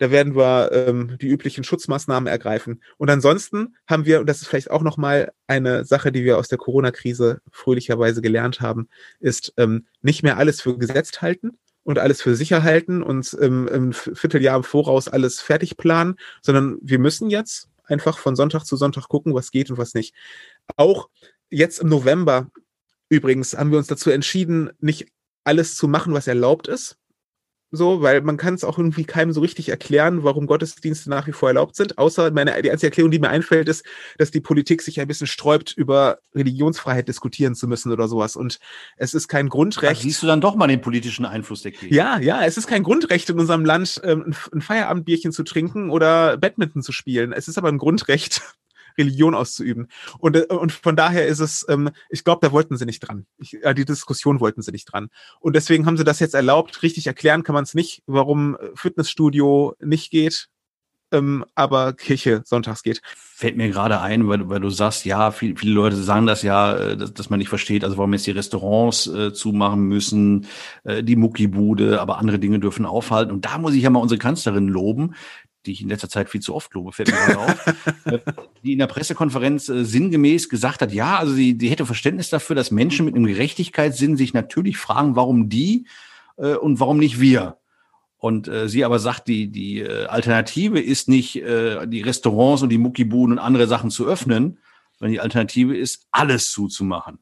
Da 0.00 0.10
werden 0.10 0.34
wir 0.34 0.72
ähm, 0.72 1.18
die 1.20 1.28
üblichen 1.28 1.62
Schutzmaßnahmen 1.62 2.26
ergreifen. 2.26 2.82
Und 2.96 3.10
ansonsten 3.10 3.76
haben 3.86 4.06
wir, 4.06 4.20
und 4.20 4.26
das 4.30 4.40
ist 4.40 4.48
vielleicht 4.48 4.70
auch 4.70 4.80
nochmal 4.80 5.30
eine 5.46 5.84
Sache, 5.84 6.10
die 6.10 6.24
wir 6.24 6.38
aus 6.38 6.48
der 6.48 6.56
Corona-Krise 6.56 7.42
fröhlicherweise 7.52 8.22
gelernt 8.22 8.62
haben, 8.62 8.88
ist 9.20 9.52
ähm, 9.58 9.86
nicht 10.00 10.22
mehr 10.22 10.38
alles 10.38 10.62
für 10.62 10.78
gesetzt 10.78 11.20
halten 11.20 11.58
und 11.82 11.98
alles 11.98 12.22
für 12.22 12.34
sicher 12.34 12.62
halten 12.62 13.02
und 13.02 13.36
ähm, 13.42 13.68
im 13.68 13.92
Vierteljahr 13.92 14.56
im 14.56 14.64
Voraus 14.64 15.06
alles 15.06 15.42
fertig 15.42 15.76
planen, 15.76 16.16
sondern 16.40 16.78
wir 16.80 16.98
müssen 16.98 17.28
jetzt 17.28 17.68
einfach 17.84 18.16
von 18.16 18.36
Sonntag 18.36 18.64
zu 18.64 18.76
Sonntag 18.76 19.06
gucken, 19.06 19.34
was 19.34 19.50
geht 19.50 19.70
und 19.70 19.76
was 19.76 19.92
nicht. 19.92 20.14
Auch 20.76 21.10
jetzt 21.50 21.78
im 21.78 21.90
November 21.90 22.50
übrigens 23.10 23.54
haben 23.54 23.70
wir 23.70 23.76
uns 23.76 23.88
dazu 23.88 24.08
entschieden, 24.08 24.70
nicht 24.80 25.08
alles 25.44 25.76
zu 25.76 25.88
machen, 25.88 26.14
was 26.14 26.26
erlaubt 26.26 26.68
ist, 26.68 26.96
so, 27.70 28.02
weil 28.02 28.20
man 28.22 28.36
kann 28.36 28.54
es 28.54 28.64
auch 28.64 28.78
irgendwie 28.78 29.04
keinem 29.04 29.32
so 29.32 29.40
richtig 29.40 29.68
erklären, 29.68 30.24
warum 30.24 30.46
Gottesdienste 30.46 31.08
nach 31.08 31.26
wie 31.26 31.32
vor 31.32 31.48
erlaubt 31.50 31.76
sind. 31.76 31.98
Außer 31.98 32.30
meine, 32.32 32.60
die 32.62 32.70
einzige 32.70 32.88
Erklärung, 32.88 33.10
die 33.10 33.18
mir 33.18 33.30
einfällt, 33.30 33.68
ist, 33.68 33.84
dass 34.18 34.30
die 34.30 34.40
Politik 34.40 34.82
sich 34.82 35.00
ein 35.00 35.06
bisschen 35.06 35.26
sträubt, 35.26 35.72
über 35.76 36.18
Religionsfreiheit 36.34 37.06
diskutieren 37.06 37.54
zu 37.54 37.68
müssen 37.68 37.92
oder 37.92 38.08
sowas. 38.08 38.34
Und 38.34 38.58
es 38.96 39.14
ist 39.14 39.28
kein 39.28 39.48
Grundrecht. 39.48 40.00
Da 40.00 40.02
siehst 40.02 40.22
du 40.22 40.26
dann 40.26 40.40
doch 40.40 40.56
mal 40.56 40.66
den 40.66 40.80
politischen 40.80 41.24
Einfluss 41.24 41.62
der 41.62 41.72
Kirche. 41.72 41.94
Ja, 41.94 42.18
ja, 42.18 42.44
es 42.44 42.56
ist 42.56 42.66
kein 42.66 42.82
Grundrecht 42.82 43.30
in 43.30 43.38
unserem 43.38 43.64
Land, 43.64 44.00
ähm, 44.04 44.34
ein 44.52 44.60
Feierabendbierchen 44.60 45.32
zu 45.32 45.44
trinken 45.44 45.90
oder 45.90 46.36
Badminton 46.36 46.82
zu 46.82 46.92
spielen. 46.92 47.32
Es 47.32 47.46
ist 47.46 47.58
aber 47.58 47.68
ein 47.68 47.78
Grundrecht, 47.78 48.42
Religion 49.00 49.34
auszuüben. 49.34 49.88
Und, 50.18 50.36
äh, 50.36 50.46
und 50.48 50.72
von 50.72 50.96
daher 50.96 51.26
ist 51.26 51.40
es, 51.40 51.66
ähm, 51.68 51.90
ich 52.08 52.24
glaube, 52.24 52.46
da 52.46 52.52
wollten 52.52 52.76
sie 52.76 52.86
nicht 52.86 53.00
dran. 53.00 53.26
Ich, 53.38 53.62
äh, 53.62 53.74
die 53.74 53.84
Diskussion 53.84 54.40
wollten 54.40 54.62
sie 54.62 54.72
nicht 54.72 54.86
dran. 54.86 55.08
Und 55.40 55.56
deswegen 55.56 55.86
haben 55.86 55.96
sie 55.96 56.04
das 56.04 56.20
jetzt 56.20 56.34
erlaubt. 56.34 56.82
Richtig 56.82 57.06
erklären 57.06 57.42
kann 57.42 57.54
man 57.54 57.64
es 57.64 57.74
nicht, 57.74 58.02
warum 58.06 58.56
äh, 58.56 58.70
Fitnessstudio 58.74 59.74
nicht 59.80 60.10
geht. 60.10 60.48
Ähm, 61.12 61.44
aber 61.56 61.92
Kirche 61.92 62.42
sonntags 62.44 62.84
geht. 62.84 63.02
Fällt 63.16 63.56
mir 63.56 63.68
gerade 63.68 64.00
ein, 64.00 64.28
weil, 64.28 64.48
weil 64.48 64.60
du 64.60 64.70
sagst, 64.70 65.04
ja, 65.04 65.32
viel, 65.32 65.56
viele 65.56 65.72
Leute 65.72 65.96
sagen 65.96 66.26
das 66.26 66.42
ja, 66.42 66.76
äh, 66.76 66.96
dass, 66.96 67.12
dass 67.12 67.30
man 67.30 67.40
nicht 67.40 67.48
versteht, 67.48 67.82
also 67.82 67.96
warum 67.96 68.12
jetzt 68.12 68.28
die 68.28 68.30
Restaurants 68.30 69.08
äh, 69.08 69.32
zumachen 69.32 69.82
müssen, 69.82 70.46
äh, 70.84 71.02
die 71.02 71.16
Muckibude, 71.16 72.00
aber 72.00 72.18
andere 72.18 72.38
Dinge 72.38 72.60
dürfen 72.60 72.86
aufhalten. 72.86 73.32
Und 73.32 73.44
da 73.44 73.58
muss 73.58 73.74
ich 73.74 73.82
ja 73.82 73.90
mal 73.90 73.98
unsere 73.98 74.20
Kanzlerin 74.20 74.68
loben, 74.68 75.14
die 75.66 75.72
ich 75.72 75.82
in 75.82 75.88
letzter 75.88 76.08
Zeit 76.08 76.28
viel 76.28 76.40
zu 76.40 76.54
oft 76.54 76.72
lobe, 76.74 76.92
fällt 76.92 77.10
mir 77.10 77.16
gerade 77.16 77.38
auf, 77.38 77.66
äh, 78.06 78.18
die 78.62 78.72
in 78.72 78.78
der 78.78 78.86
Pressekonferenz 78.86 79.68
äh, 79.68 79.84
sinngemäß 79.84 80.48
gesagt 80.48 80.82
hat, 80.82 80.92
ja, 80.92 81.18
also 81.18 81.32
sie, 81.32 81.54
die 81.56 81.68
hätte 81.68 81.86
Verständnis 81.86 82.30
dafür, 82.30 82.56
dass 82.56 82.70
Menschen 82.70 83.04
mit 83.04 83.14
einem 83.14 83.26
Gerechtigkeitssinn 83.26 84.16
sich 84.16 84.34
natürlich 84.34 84.78
fragen, 84.78 85.16
warum 85.16 85.48
die 85.48 85.86
äh, 86.36 86.54
und 86.54 86.80
warum 86.80 86.98
nicht 86.98 87.20
wir. 87.20 87.58
Und 88.16 88.48
äh, 88.48 88.68
sie 88.68 88.84
aber 88.84 88.98
sagt, 88.98 89.28
die, 89.28 89.48
die 89.48 89.80
äh, 89.80 90.06
Alternative 90.06 90.78
ist 90.78 91.08
nicht, 91.08 91.36
äh, 91.36 91.86
die 91.86 92.02
Restaurants 92.02 92.62
und 92.62 92.68
die 92.68 92.78
Muckibuden 92.78 93.32
und 93.32 93.38
andere 93.38 93.66
Sachen 93.66 93.90
zu 93.90 94.06
öffnen, 94.06 94.58
sondern 94.98 95.12
die 95.12 95.20
Alternative 95.20 95.76
ist, 95.76 96.06
alles 96.10 96.52
zuzumachen. 96.52 97.18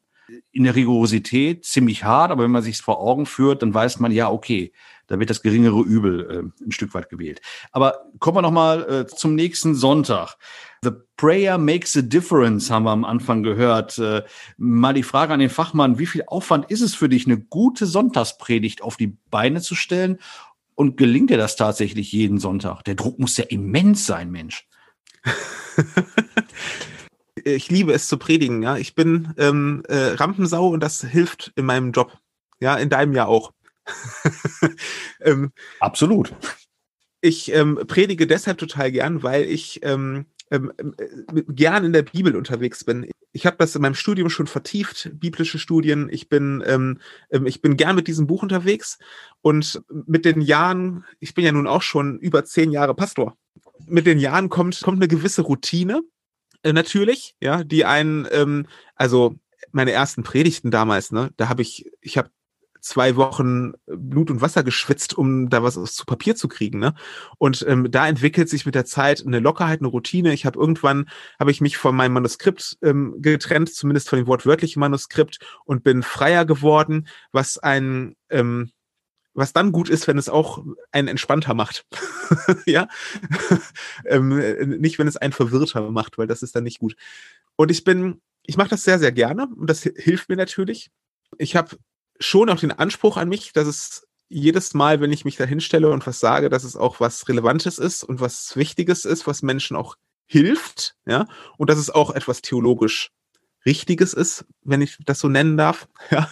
In 0.51 0.63
der 0.63 0.75
Rigorosität 0.75 1.65
ziemlich 1.65 2.03
hart, 2.03 2.31
aber 2.31 2.43
wenn 2.43 2.51
man 2.51 2.63
sich 2.63 2.77
vor 2.77 2.99
Augen 2.99 3.25
führt, 3.25 3.61
dann 3.61 3.73
weiß 3.73 3.99
man, 3.99 4.11
ja, 4.11 4.29
okay, 4.29 4.71
da 5.09 5.19
wird 5.19 5.29
das 5.29 5.41
geringere 5.41 5.81
Übel 5.81 6.51
äh, 6.59 6.63
ein 6.63 6.71
Stück 6.71 6.93
weit 6.93 7.09
gewählt. 7.09 7.41
Aber 7.71 8.05
kommen 8.19 8.37
wir 8.37 8.41
nochmal 8.41 8.89
äh, 8.89 9.07
zum 9.07 9.35
nächsten 9.35 9.75
Sonntag. 9.75 10.37
The 10.81 10.91
prayer 11.17 11.57
makes 11.57 11.97
a 11.97 12.01
difference, 12.01 12.69
haben 12.69 12.83
wir 12.83 12.91
am 12.91 13.03
Anfang 13.03 13.43
gehört. 13.43 13.97
Äh, 13.97 14.23
mal 14.57 14.93
die 14.93 15.03
Frage 15.03 15.33
an 15.33 15.39
den 15.39 15.49
Fachmann, 15.49 15.99
wie 15.99 16.05
viel 16.05 16.23
Aufwand 16.27 16.69
ist 16.71 16.81
es 16.81 16.95
für 16.95 17.09
dich, 17.09 17.25
eine 17.25 17.39
gute 17.39 17.85
Sonntagspredigt 17.85 18.81
auf 18.81 18.95
die 18.97 19.17
Beine 19.29 19.61
zu 19.61 19.75
stellen? 19.75 20.19
Und 20.75 20.95
gelingt 20.95 21.29
dir 21.31 21.37
das 21.37 21.57
tatsächlich 21.57 22.13
jeden 22.13 22.37
Sonntag? 22.37 22.83
Der 22.83 22.95
Druck 22.95 23.19
muss 23.19 23.35
ja 23.35 23.43
immens 23.45 24.05
sein, 24.05 24.31
Mensch. 24.31 24.69
ich 27.45 27.69
liebe 27.69 27.93
es 27.93 28.07
zu 28.07 28.17
predigen, 28.17 28.61
ja. 28.61 28.77
Ich 28.77 28.95
bin 28.95 29.33
ähm, 29.37 29.83
äh, 29.87 30.13
Rampensau 30.13 30.69
und 30.69 30.81
das 30.81 31.01
hilft 31.01 31.51
in 31.55 31.65
meinem 31.65 31.91
Job. 31.91 32.17
Ja, 32.59 32.75
in 32.75 32.89
deinem 32.89 33.13
ja 33.13 33.25
auch. 33.25 33.53
ähm, 35.21 35.51
Absolut. 35.79 36.33
Ich 37.21 37.53
ähm, 37.53 37.79
predige 37.87 38.27
deshalb 38.27 38.57
total 38.57 38.91
gern, 38.91 39.23
weil 39.23 39.43
ich 39.43 39.81
ähm, 39.83 40.25
ähm, 40.51 40.71
äh, 40.77 41.43
gern 41.47 41.85
in 41.85 41.93
der 41.93 42.03
Bibel 42.03 42.35
unterwegs 42.35 42.83
bin. 42.83 43.09
Ich 43.31 43.45
habe 43.45 43.57
das 43.57 43.75
in 43.75 43.81
meinem 43.81 43.95
Studium 43.95 44.29
schon 44.29 44.47
vertieft, 44.47 45.11
biblische 45.13 45.59
Studien. 45.59 46.09
Ich 46.11 46.29
bin, 46.29 46.63
ähm, 46.65 46.99
ähm, 47.29 47.45
ich 47.45 47.61
bin 47.61 47.77
gern 47.77 47.95
mit 47.95 48.07
diesem 48.07 48.25
Buch 48.25 48.41
unterwegs 48.41 48.97
und 49.41 49.81
mit 49.89 50.25
den 50.25 50.41
Jahren, 50.41 51.05
ich 51.19 51.33
bin 51.35 51.45
ja 51.45 51.51
nun 51.51 51.67
auch 51.67 51.83
schon 51.83 52.17
über 52.19 52.43
zehn 52.45 52.71
Jahre 52.71 52.95
Pastor. 52.95 53.37
Mit 53.85 54.05
den 54.05 54.19
Jahren 54.19 54.49
kommt 54.49 54.81
kommt 54.81 54.97
eine 54.97 55.07
gewisse 55.07 55.43
Routine, 55.43 56.01
äh, 56.63 56.73
natürlich, 56.73 57.35
ja, 57.41 57.63
die 57.63 57.85
einen, 57.85 58.27
ähm, 58.31 58.67
also 58.95 59.35
meine 59.71 59.91
ersten 59.91 60.23
Predigten 60.23 60.71
damals, 60.71 61.11
ne, 61.11 61.31
da 61.37 61.49
habe 61.49 61.61
ich, 61.61 61.91
ich 62.01 62.17
habe 62.17 62.29
zwei 62.81 63.15
Wochen 63.15 63.73
Blut 63.87 64.31
und 64.31 64.41
Wasser 64.41 64.63
geschwitzt, 64.63 65.17
um 65.17 65.49
da 65.49 65.63
was 65.63 65.73
zu 65.93 66.05
Papier 66.05 66.35
zu 66.35 66.47
kriegen. 66.47 66.79
Ne? 66.79 66.93
Und 67.37 67.65
ähm, 67.67 67.91
da 67.91 68.07
entwickelt 68.07 68.49
sich 68.49 68.65
mit 68.65 68.75
der 68.75 68.85
Zeit 68.85 69.25
eine 69.25 69.39
Lockerheit, 69.39 69.79
eine 69.79 69.89
Routine. 69.89 70.33
Ich 70.33 70.45
habe 70.45 70.59
irgendwann 70.59 71.09
habe 71.39 71.51
ich 71.51 71.61
mich 71.61 71.77
von 71.77 71.95
meinem 71.95 72.13
Manuskript 72.13 72.77
ähm, 72.81 73.15
getrennt, 73.19 73.73
zumindest 73.73 74.09
von 74.09 74.17
dem 74.17 74.27
wortwörtlichen 74.27 74.79
Manuskript, 74.79 75.39
und 75.65 75.83
bin 75.83 76.03
freier 76.03 76.45
geworden, 76.45 77.07
was 77.31 77.57
ein 77.57 78.15
ähm, 78.29 78.71
was 79.33 79.53
dann 79.53 79.71
gut 79.71 79.89
ist, 79.89 80.07
wenn 80.07 80.17
es 80.17 80.29
auch 80.29 80.63
einen 80.91 81.07
entspannter 81.07 81.53
macht. 81.53 81.85
ja, 82.65 82.87
ähm, 84.05 84.79
nicht 84.79 84.99
wenn 84.99 85.07
es 85.07 85.17
einen 85.17 85.33
verwirrter 85.33 85.89
macht, 85.91 86.17
weil 86.17 86.27
das 86.27 86.43
ist 86.43 86.55
dann 86.55 86.63
nicht 86.63 86.79
gut. 86.79 86.95
Und 87.55 87.71
ich 87.71 87.83
bin, 87.83 88.21
ich 88.45 88.57
mache 88.57 88.69
das 88.69 88.83
sehr, 88.83 88.99
sehr 88.99 89.11
gerne 89.11 89.47
und 89.55 89.69
das 89.69 89.83
hilft 89.83 90.29
mir 90.29 90.35
natürlich. 90.35 90.91
Ich 91.37 91.55
habe 91.55 91.77
schon 92.19 92.49
auch 92.49 92.59
den 92.59 92.71
Anspruch 92.71 93.17
an 93.17 93.29
mich, 93.29 93.53
dass 93.53 93.67
es 93.67 94.07
jedes 94.29 94.73
Mal, 94.73 95.01
wenn 95.01 95.11
ich 95.11 95.25
mich 95.25 95.37
da 95.37 95.45
hinstelle 95.45 95.89
und 95.89 96.05
was 96.05 96.19
sage, 96.19 96.49
dass 96.49 96.63
es 96.63 96.75
auch 96.75 96.99
was 96.99 97.27
Relevantes 97.27 97.79
ist 97.79 98.03
und 98.03 98.19
was 98.19 98.55
Wichtiges 98.55 99.05
ist, 99.05 99.25
was 99.25 99.41
Menschen 99.41 99.75
auch 99.75 99.95
hilft, 100.27 100.95
ja, 101.07 101.25
und 101.57 101.69
dass 101.69 101.79
es 101.79 101.89
auch 101.89 102.11
etwas 102.11 102.41
theologisch 102.41 103.09
Richtiges 103.65 104.13
ist, 104.13 104.45
wenn 104.63 104.81
ich 104.81 104.97
das 105.05 105.19
so 105.19 105.29
nennen 105.29 105.57
darf. 105.57 105.87
Ja. 106.11 106.27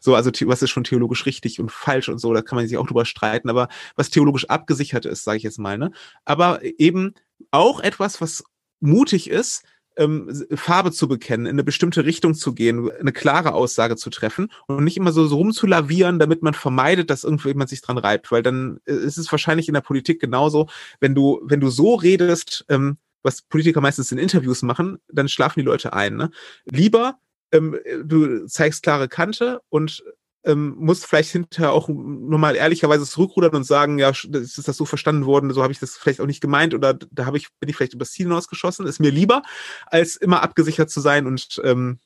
So, 0.00 0.16
also 0.16 0.32
was 0.46 0.62
ist 0.62 0.70
schon 0.70 0.82
theologisch 0.82 1.24
richtig 1.24 1.60
und 1.60 1.70
falsch 1.70 2.08
und 2.08 2.18
so, 2.18 2.34
da 2.34 2.42
kann 2.42 2.56
man 2.56 2.66
sich 2.66 2.76
auch 2.76 2.86
drüber 2.86 3.04
streiten, 3.04 3.48
aber 3.48 3.68
was 3.94 4.10
theologisch 4.10 4.46
abgesichert 4.46 5.06
ist, 5.06 5.22
sage 5.22 5.36
ich 5.36 5.44
jetzt 5.44 5.58
mal. 5.58 5.78
Ne? 5.78 5.92
Aber 6.24 6.60
eben 6.64 7.14
auch 7.52 7.78
etwas, 7.78 8.20
was 8.20 8.42
mutig 8.80 9.30
ist, 9.30 9.62
ähm, 9.98 10.46
Farbe 10.54 10.92
zu 10.92 11.08
bekennen, 11.08 11.46
in 11.46 11.52
eine 11.52 11.64
bestimmte 11.64 12.04
Richtung 12.04 12.34
zu 12.34 12.54
gehen, 12.54 12.90
eine 12.90 13.12
klare 13.12 13.52
Aussage 13.52 13.96
zu 13.96 14.10
treffen 14.10 14.48
und 14.66 14.84
nicht 14.84 14.96
immer 14.96 15.12
so, 15.12 15.26
so 15.26 15.36
rumzulavieren, 15.36 16.18
damit 16.18 16.42
man 16.42 16.54
vermeidet, 16.54 17.10
dass 17.10 17.24
irgendjemand 17.24 17.68
sich 17.68 17.82
dran 17.82 17.98
reibt, 17.98 18.30
weil 18.30 18.42
dann 18.42 18.80
äh, 18.86 18.92
ist 18.94 19.18
es 19.18 19.30
wahrscheinlich 19.30 19.68
in 19.68 19.74
der 19.74 19.80
Politik 19.80 20.20
genauso, 20.20 20.68
wenn 21.00 21.14
du, 21.14 21.40
wenn 21.42 21.60
du 21.60 21.68
so 21.68 21.94
redest, 21.96 22.64
ähm, 22.68 22.96
was 23.22 23.42
Politiker 23.42 23.80
meistens 23.80 24.12
in 24.12 24.18
Interviews 24.18 24.62
machen, 24.62 24.98
dann 25.08 25.28
schlafen 25.28 25.60
die 25.60 25.66
Leute 25.66 25.92
ein. 25.92 26.16
Ne? 26.16 26.30
Lieber 26.64 27.18
ähm, 27.52 27.78
du 28.04 28.46
zeigst 28.46 28.82
klare 28.82 29.08
Kante 29.08 29.60
und 29.68 30.02
ähm, 30.44 30.74
musst 30.78 31.06
vielleicht 31.06 31.30
hinterher 31.32 31.72
auch 31.72 31.88
nur 31.88 32.38
mal 32.38 32.56
ehrlicherweise 32.56 33.04
zurückrudern 33.04 33.54
und 33.54 33.64
sagen, 33.64 33.98
ja, 33.98 34.10
ist 34.10 34.68
das 34.68 34.76
so 34.76 34.84
verstanden 34.84 35.26
worden, 35.26 35.52
so 35.52 35.62
habe 35.62 35.72
ich 35.72 35.78
das 35.78 35.96
vielleicht 35.96 36.20
auch 36.20 36.26
nicht 36.26 36.40
gemeint 36.40 36.74
oder 36.74 36.94
da 36.94 37.26
habe 37.26 37.36
ich, 37.36 37.48
bin 37.58 37.68
ich 37.68 37.76
vielleicht 37.76 37.94
übers 37.94 38.12
Ziel 38.12 38.26
hinausgeschossen, 38.26 38.86
ist 38.86 39.00
mir 39.00 39.10
lieber, 39.10 39.42
als 39.86 40.16
immer 40.16 40.42
abgesichert 40.42 40.90
zu 40.90 41.00
sein 41.00 41.26
und 41.26 41.60
ähm, 41.64 41.98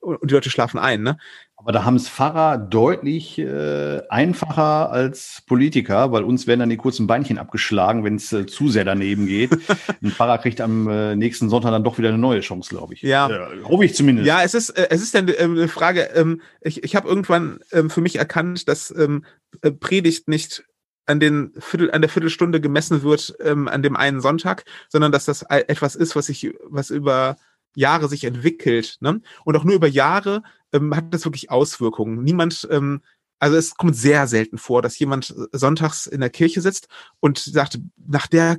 und 0.00 0.30
die 0.30 0.34
Leute 0.34 0.50
schlafen 0.50 0.78
ein. 0.78 1.02
Ne? 1.02 1.18
Aber 1.56 1.72
da 1.72 1.84
haben 1.84 1.96
es 1.96 2.08
Pfarrer 2.08 2.56
deutlich 2.56 3.38
äh, 3.38 4.00
einfacher 4.08 4.90
als 4.90 5.42
Politiker, 5.46 6.10
weil 6.10 6.24
uns 6.24 6.46
werden 6.46 6.60
dann 6.60 6.70
die 6.70 6.78
kurzen 6.78 7.06
Beinchen 7.06 7.38
abgeschlagen, 7.38 8.02
wenn 8.02 8.16
es 8.16 8.32
äh, 8.32 8.46
zu 8.46 8.70
sehr 8.70 8.84
daneben 8.84 9.26
geht. 9.26 9.50
Ein 10.02 10.10
Pfarrer 10.10 10.38
kriegt 10.38 10.60
am 10.62 10.88
äh, 10.88 11.16
nächsten 11.16 11.50
Sonntag 11.50 11.70
dann 11.72 11.84
doch 11.84 11.98
wieder 11.98 12.08
eine 12.08 12.18
neue 12.18 12.40
Chance, 12.40 12.70
glaube 12.70 12.94
ich. 12.94 13.02
Ja, 13.02 13.28
äh, 13.28 13.62
hoffe 13.62 13.84
ich 13.84 13.94
zumindest. 13.94 14.26
Ja, 14.26 14.42
es 14.42 14.54
ist 14.54 14.70
äh, 14.70 14.88
es 14.90 15.02
ist 15.02 15.14
dann 15.14 15.28
äh, 15.28 15.36
eine 15.36 15.68
Frage. 15.68 16.10
Ähm, 16.14 16.40
ich 16.62 16.82
ich 16.82 16.96
habe 16.96 17.08
irgendwann 17.08 17.60
ähm, 17.72 17.90
für 17.90 18.00
mich 18.00 18.16
erkannt, 18.16 18.66
dass 18.68 18.90
ähm, 18.96 19.24
äh, 19.60 19.70
Predigt 19.70 20.28
nicht 20.28 20.64
an 21.04 21.20
den 21.20 21.52
Viertel, 21.58 21.90
an 21.90 22.00
der 22.00 22.08
Viertelstunde 22.08 22.60
gemessen 22.60 23.02
wird 23.02 23.34
ähm, 23.40 23.68
an 23.68 23.82
dem 23.82 23.96
einen 23.96 24.20
Sonntag, 24.20 24.64
sondern 24.88 25.12
dass 25.12 25.26
das 25.26 25.42
etwas 25.42 25.94
ist, 25.96 26.16
was 26.16 26.28
ich 26.28 26.54
was 26.62 26.90
über 26.90 27.36
Jahre 27.74 28.08
sich 28.08 28.24
entwickelt. 28.24 28.96
Ne? 29.00 29.20
Und 29.44 29.56
auch 29.56 29.64
nur 29.64 29.74
über 29.74 29.88
Jahre 29.88 30.42
ähm, 30.72 30.94
hat 30.94 31.12
das 31.12 31.24
wirklich 31.24 31.50
Auswirkungen. 31.50 32.22
Niemand, 32.22 32.68
ähm, 32.70 33.02
also 33.38 33.56
es 33.56 33.74
kommt 33.74 33.96
sehr 33.96 34.26
selten 34.26 34.58
vor, 34.58 34.82
dass 34.82 34.98
jemand 34.98 35.30
äh, 35.30 35.56
sonntags 35.56 36.06
in 36.06 36.20
der 36.20 36.30
Kirche 36.30 36.60
sitzt 36.60 36.88
und 37.20 37.38
sagt, 37.38 37.78
nach 37.96 38.26
der 38.26 38.58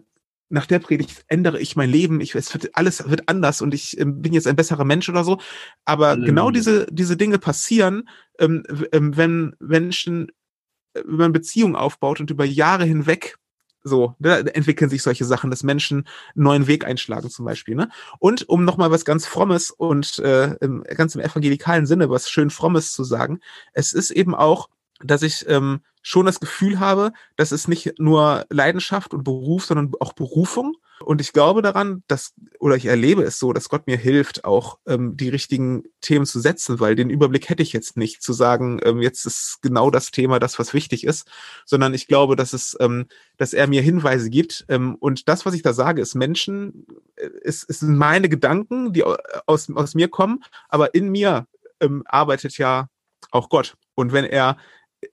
nach 0.52 0.65
der 0.65 0.80
Predigt 0.80 1.24
ändere 1.28 1.60
ich 1.60 1.78
mein 1.78 1.89
Leben, 1.89 2.19
ich, 2.19 2.36
es 2.36 2.54
wird, 2.54 2.76
alles 2.76 3.10
wird 3.10 3.30
anders 3.30 3.62
und 3.62 3.74
ich 3.74 3.97
ähm, 3.97 4.21
bin 4.21 4.34
jetzt 4.34 4.47
ein 4.47 4.58
besserer 4.58 4.84
Mensch 4.84 5.08
oder 5.08 5.24
so. 5.24 5.39
Aber 5.86 6.10
Halleluja. 6.10 6.28
genau 6.28 6.52
diese, 6.52 6.88
diese 6.91 7.15
Dinge 7.15 7.39
passieren, 7.39 8.10
ähm, 8.38 8.63
ähm, 8.91 9.15
wenn 9.15 9.56
Menschen, 9.60 10.28
äh, 10.93 11.04
wenn 11.06 11.15
man 11.15 11.32
Beziehungen 11.34 11.78
aufbaut 11.78 12.19
und 12.19 12.30
über 12.30 12.43
Jahre 12.43 12.84
hinweg 12.84 13.38
so, 13.83 14.15
da 14.19 14.37
entwickeln 14.39 14.89
sich 14.89 15.01
solche 15.01 15.25
Sachen, 15.25 15.49
dass 15.49 15.63
Menschen 15.63 16.07
einen 16.35 16.43
neuen 16.43 16.67
Weg 16.67 16.85
einschlagen 16.85 17.29
zum 17.29 17.45
Beispiel. 17.45 17.75
Ne? 17.75 17.89
Und 18.19 18.47
um 18.47 18.63
nochmal 18.63 18.91
was 18.91 19.05
ganz 19.05 19.25
Frommes 19.25 19.71
und 19.71 20.19
äh, 20.19 20.55
im, 20.61 20.83
ganz 20.83 21.15
im 21.15 21.21
evangelikalen 21.21 21.85
Sinne 21.85 22.09
was 22.09 22.29
schön 22.29 22.49
Frommes 22.49 22.93
zu 22.93 23.03
sagen, 23.03 23.39
es 23.73 23.93
ist 23.93 24.11
eben 24.11 24.35
auch, 24.35 24.69
dass 25.03 25.23
ich 25.23 25.45
ähm, 25.47 25.81
schon 26.01 26.25
das 26.25 26.39
Gefühl 26.39 26.79
habe, 26.79 27.11
dass 27.35 27.51
es 27.51 27.67
nicht 27.67 27.93
nur 27.97 28.45
Leidenschaft 28.49 29.13
und 29.13 29.23
Beruf, 29.23 29.65
sondern 29.65 29.91
auch 29.99 30.13
Berufung 30.13 30.75
und 31.03 31.21
ich 31.21 31.33
glaube 31.33 31.61
daran, 31.61 32.03
dass, 32.07 32.33
oder 32.59 32.75
ich 32.75 32.85
erlebe 32.85 33.23
es 33.23 33.39
so, 33.39 33.53
dass 33.53 33.69
Gott 33.69 33.87
mir 33.87 33.97
hilft, 33.97 34.45
auch 34.45 34.79
ähm, 34.87 35.17
die 35.17 35.29
richtigen 35.29 35.83
Themen 36.01 36.25
zu 36.25 36.39
setzen, 36.39 36.79
weil 36.79 36.95
den 36.95 37.09
Überblick 37.09 37.49
hätte 37.49 37.63
ich 37.63 37.73
jetzt 37.73 37.97
nicht, 37.97 38.21
zu 38.21 38.33
sagen, 38.33 38.79
ähm, 38.83 39.01
jetzt 39.01 39.25
ist 39.25 39.59
genau 39.61 39.89
das 39.89 40.11
Thema 40.11 40.39
das, 40.39 40.59
was 40.59 40.73
wichtig 40.73 41.05
ist, 41.05 41.29
sondern 41.65 41.93
ich 41.93 42.07
glaube, 42.07 42.35
dass 42.35 42.53
es, 42.53 42.77
ähm, 42.79 43.07
dass 43.37 43.53
er 43.53 43.67
mir 43.67 43.81
Hinweise 43.81 44.29
gibt. 44.29 44.65
Ähm, 44.69 44.95
und 44.95 45.27
das, 45.27 45.45
was 45.45 45.53
ich 45.53 45.61
da 45.61 45.73
sage, 45.73 46.01
ist 46.01 46.15
Menschen, 46.15 46.85
äh, 47.15 47.29
ist, 47.41 47.63
ist 47.63 47.83
meine 47.83 48.29
Gedanken, 48.29 48.93
die 48.93 49.03
aus, 49.03 49.69
aus 49.69 49.95
mir 49.95 50.07
kommen, 50.07 50.43
aber 50.69 50.93
in 50.93 51.09
mir 51.09 51.47
ähm, 51.79 52.03
arbeitet 52.05 52.57
ja 52.57 52.87
auch 53.31 53.49
Gott. 53.49 53.75
Und 53.95 54.13
wenn 54.13 54.25
er 54.25 54.57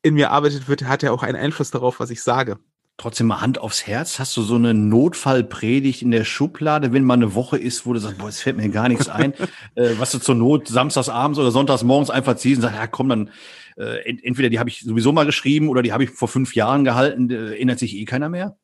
in 0.03 0.15
mir 0.15 0.31
arbeitet 0.31 0.69
wird, 0.69 0.85
hat 0.85 1.03
er 1.03 1.13
auch 1.13 1.23
einen 1.23 1.37
Einfluss 1.37 1.71
darauf, 1.71 2.01
was 2.01 2.11
ich 2.11 2.23
sage. 2.23 2.59
Trotzdem 2.99 3.29
mal 3.29 3.41
Hand 3.41 3.59
aufs 3.59 3.87
Herz. 3.87 4.19
Hast 4.19 4.37
du 4.37 4.43
so 4.43 4.57
eine 4.57 4.75
Notfallpredigt 4.75 6.03
in 6.03 6.11
der 6.11 6.25
Schublade, 6.25 6.93
wenn 6.93 7.05
mal 7.05 7.15
eine 7.15 7.33
Woche 7.37 7.57
ist, 7.57 7.87
wo 7.87 7.93
du 7.93 8.01
sagst, 8.01 8.19
boah, 8.19 8.29
es 8.29 8.41
fällt 8.41 8.57
mir 8.57 8.69
gar 8.71 8.89
nichts 8.89 9.09
ein, 9.09 9.35
äh, 9.77 9.91
was 9.99 10.11
du 10.11 10.19
zur 10.19 10.35
Not 10.35 10.67
samstags 10.67 11.09
abends 11.09 11.39
oder 11.39 11.53
sonntags 11.53 11.85
morgens 11.85 12.11
einfach 12.11 12.35
ziehst 12.35 12.57
und 12.57 12.63
sagst, 12.63 12.77
ja 12.77 12.89
komm, 12.89 13.09
dann 13.09 13.31
äh, 13.77 14.01
entweder 14.25 14.51
die 14.51 14.59
habe 14.59 14.69
ich 14.69 14.81
sowieso 14.81 15.13
mal 15.13 15.27
geschrieben 15.27 15.69
oder 15.69 15.83
die 15.83 15.93
habe 15.93 16.03
ich 16.03 16.11
vor 16.11 16.27
fünf 16.27 16.57
Jahren 16.57 16.85
gehalten, 16.85 17.31
äh, 17.31 17.51
erinnert 17.51 17.79
sich 17.79 17.95
eh 17.95 18.05
keiner 18.05 18.29
mehr? 18.29 18.57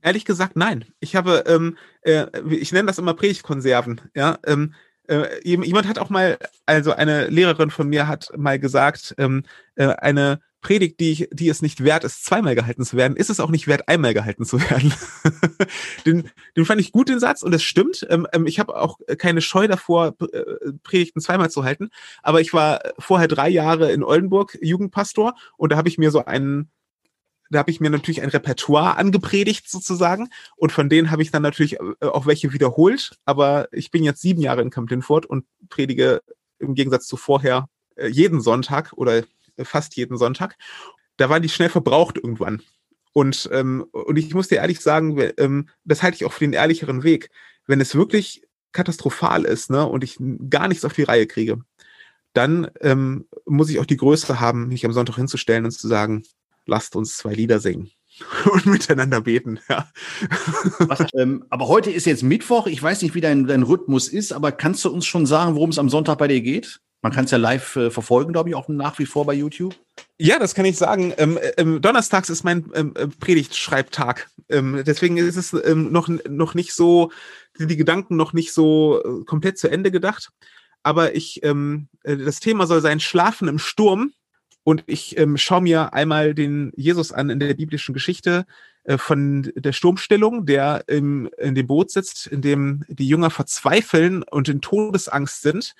Ehrlich 0.00 0.24
gesagt, 0.24 0.54
nein. 0.54 0.84
Ich 1.00 1.16
habe, 1.16 1.42
ähm, 1.48 1.76
äh, 2.02 2.26
ich 2.50 2.70
nenne 2.70 2.86
das 2.86 2.98
immer 2.98 3.14
Predigtkonserven. 3.14 4.00
Ja, 4.14 4.38
ähm, 4.46 4.74
äh, 5.08 5.26
jemand 5.42 5.88
hat 5.88 5.98
auch 5.98 6.08
mal, 6.08 6.38
also 6.66 6.92
eine 6.92 7.26
Lehrerin 7.26 7.70
von 7.70 7.88
mir 7.88 8.06
hat 8.06 8.30
mal 8.36 8.60
gesagt, 8.60 9.16
ähm, 9.18 9.42
äh, 9.74 9.88
eine 9.88 10.40
Predigt, 10.62 11.00
die, 11.00 11.12
ich, 11.12 11.28
die 11.32 11.48
es 11.48 11.60
nicht 11.60 11.84
wert 11.84 12.04
ist, 12.04 12.24
zweimal 12.24 12.54
gehalten 12.54 12.84
zu 12.84 12.96
werden, 12.96 13.16
ist 13.16 13.30
es 13.30 13.40
auch 13.40 13.50
nicht 13.50 13.66
wert, 13.66 13.88
einmal 13.88 14.14
gehalten 14.14 14.44
zu 14.44 14.60
werden. 14.60 14.94
den, 16.06 16.30
den 16.56 16.64
fand 16.64 16.80
ich 16.80 16.92
gut, 16.92 17.08
den 17.08 17.20
Satz, 17.20 17.42
und 17.42 17.52
es 17.52 17.62
stimmt. 17.62 18.06
Ähm, 18.08 18.26
ähm, 18.32 18.46
ich 18.46 18.58
habe 18.58 18.76
auch 18.76 18.98
keine 19.18 19.40
Scheu 19.40 19.66
davor, 19.66 20.14
äh, 20.32 20.42
Predigten 20.82 21.20
zweimal 21.20 21.50
zu 21.50 21.64
halten. 21.64 21.90
Aber 22.22 22.40
ich 22.40 22.54
war 22.54 22.80
vorher 22.98 23.28
drei 23.28 23.48
Jahre 23.48 23.92
in 23.92 24.02
Oldenburg 24.02 24.56
Jugendpastor 24.62 25.34
und 25.56 25.72
da 25.72 25.76
habe 25.76 25.88
ich 25.88 25.98
mir 25.98 26.10
so 26.10 26.24
einen 26.24 26.70
da 27.50 27.58
habe 27.58 27.70
ich 27.70 27.80
mir 27.80 27.90
natürlich 27.90 28.22
ein 28.22 28.30
Repertoire 28.30 28.96
angepredigt 28.96 29.70
sozusagen 29.70 30.30
und 30.56 30.72
von 30.72 30.88
denen 30.88 31.10
habe 31.10 31.20
ich 31.20 31.30
dann 31.30 31.42
natürlich 31.42 31.78
äh, 31.78 32.06
auch 32.06 32.24
welche 32.24 32.54
wiederholt, 32.54 33.18
aber 33.26 33.68
ich 33.72 33.90
bin 33.90 34.04
jetzt 34.04 34.22
sieben 34.22 34.40
Jahre 34.40 34.62
in 34.62 34.70
Camp 34.70 34.90
Linford 34.90 35.26
und 35.26 35.44
predige 35.68 36.22
im 36.58 36.74
Gegensatz 36.74 37.06
zu 37.06 37.18
vorher 37.18 37.68
äh, 37.96 38.06
jeden 38.06 38.40
Sonntag 38.40 38.94
oder 38.94 39.22
fast 39.64 39.96
jeden 39.96 40.16
Sonntag. 40.16 40.56
Da 41.16 41.28
waren 41.28 41.42
die 41.42 41.48
schnell 41.48 41.68
verbraucht 41.68 42.16
irgendwann. 42.16 42.62
Und, 43.12 43.48
ähm, 43.52 43.84
und 43.92 44.16
ich 44.16 44.34
muss 44.34 44.48
dir 44.48 44.56
ehrlich 44.56 44.80
sagen, 44.80 45.20
ähm, 45.36 45.68
das 45.84 46.02
halte 46.02 46.16
ich 46.16 46.24
auch 46.24 46.32
für 46.32 46.44
den 46.44 46.54
ehrlicheren 46.54 47.02
Weg. 47.02 47.30
Wenn 47.66 47.80
es 47.80 47.94
wirklich 47.94 48.42
katastrophal 48.72 49.44
ist 49.44 49.70
ne, 49.70 49.86
und 49.86 50.02
ich 50.02 50.16
gar 50.48 50.68
nichts 50.68 50.84
auf 50.84 50.94
die 50.94 51.02
Reihe 51.02 51.26
kriege, 51.26 51.60
dann 52.32 52.70
ähm, 52.80 53.26
muss 53.44 53.70
ich 53.70 53.78
auch 53.78 53.86
die 53.86 53.96
Größe 53.96 54.40
haben, 54.40 54.68
mich 54.68 54.86
am 54.86 54.92
Sonntag 54.92 55.16
hinzustellen 55.16 55.66
und 55.66 55.72
zu 55.72 55.88
sagen, 55.88 56.24
lasst 56.66 56.96
uns 56.96 57.16
zwei 57.16 57.34
Lieder 57.34 57.60
singen 57.60 57.90
und 58.52 58.66
miteinander 58.66 59.20
beten. 59.20 59.60
Ja. 59.68 59.90
Was, 60.78 61.06
ähm, 61.14 61.44
aber 61.50 61.68
heute 61.68 61.90
ist 61.90 62.06
jetzt 62.06 62.22
Mittwoch. 62.22 62.66
Ich 62.66 62.82
weiß 62.82 63.02
nicht, 63.02 63.14
wie 63.14 63.20
dein, 63.20 63.46
dein 63.46 63.62
Rhythmus 63.62 64.08
ist, 64.08 64.32
aber 64.32 64.52
kannst 64.52 64.84
du 64.84 64.90
uns 64.90 65.06
schon 65.06 65.26
sagen, 65.26 65.54
worum 65.54 65.70
es 65.70 65.78
am 65.78 65.88
Sonntag 65.88 66.18
bei 66.18 66.28
dir 66.28 66.40
geht? 66.40 66.80
Man 67.02 67.10
kann 67.10 67.24
es 67.24 67.32
ja 67.32 67.38
live 67.38 67.74
äh, 67.76 67.90
verfolgen, 67.90 68.32
glaube 68.32 68.48
ich, 68.48 68.54
auch 68.54 68.68
nach 68.68 68.98
wie 69.00 69.06
vor 69.06 69.26
bei 69.26 69.34
YouTube. 69.34 69.74
Ja, 70.18 70.38
das 70.38 70.54
kann 70.54 70.64
ich 70.64 70.78
sagen. 70.78 71.12
Ähm, 71.18 71.36
ähm, 71.56 71.82
donnerstags 71.82 72.30
ist 72.30 72.44
mein 72.44 72.70
ähm, 72.74 72.94
äh, 72.96 73.08
Predigtschreibtag. 73.08 74.30
Ähm, 74.48 74.84
deswegen 74.86 75.16
ist 75.16 75.36
es 75.36 75.52
ähm, 75.52 75.90
noch, 75.90 76.08
noch 76.08 76.54
nicht 76.54 76.72
so, 76.72 77.10
die 77.58 77.76
Gedanken 77.76 78.16
noch 78.16 78.32
nicht 78.32 78.54
so 78.54 79.02
äh, 79.02 79.24
komplett 79.24 79.58
zu 79.58 79.68
Ende 79.68 79.90
gedacht. 79.90 80.30
Aber 80.84 81.16
ich, 81.16 81.42
ähm, 81.42 81.88
äh, 82.04 82.16
das 82.16 82.38
Thema 82.38 82.68
soll 82.68 82.80
sein 82.80 83.00
Schlafen 83.00 83.48
im 83.48 83.58
Sturm. 83.58 84.12
Und 84.64 84.84
ich 84.86 85.16
schaue 85.34 85.60
mir 85.60 85.92
einmal 85.92 86.34
den 86.34 86.70
Jesus 86.76 87.10
an 87.10 87.30
in 87.30 87.40
der 87.40 87.52
biblischen 87.54 87.94
Geschichte 87.94 88.46
von 88.96 89.52
der 89.54 89.72
Sturmstellung, 89.72 90.44
der 90.44 90.84
im, 90.88 91.30
in 91.38 91.54
dem 91.54 91.66
Boot 91.66 91.90
sitzt, 91.90 92.26
in 92.26 92.42
dem 92.42 92.84
die 92.88 93.06
Jünger 93.06 93.30
verzweifeln 93.30 94.22
und 94.24 94.48
in 94.48 94.60
Todesangst 94.60 95.42
sind 95.42 95.74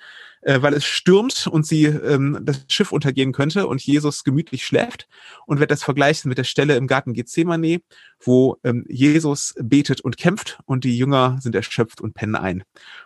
äh, 0.45 0.61
weil 0.61 0.73
es 0.73 0.85
stürmt 0.85 1.47
und 1.47 1.65
sie 1.65 1.85
ähm, 1.85 2.39
das 2.41 2.65
Schiff 2.67 2.91
untergehen 2.91 3.31
könnte 3.31 3.67
und 3.67 3.81
Jesus 3.81 4.23
gemütlich 4.23 4.65
schläft 4.65 5.07
und 5.45 5.59
wird 5.59 5.71
das 5.71 5.83
vergleichen 5.83 6.29
mit 6.29 6.37
der 6.37 6.43
Stelle 6.43 6.75
im 6.75 6.87
Garten 6.87 7.13
Gethsemane, 7.13 7.81
wo 8.19 8.57
ähm, 8.63 8.85
Jesus 8.87 9.55
betet 9.59 10.01
und 10.01 10.17
kämpft 10.17 10.59
und 10.65 10.83
die 10.83 10.97
Jünger 10.97 11.37
sind 11.41 11.55
erschöpft 11.55 12.01
und 12.01 12.13
pennen 12.13 12.35
ein. 12.35 12.63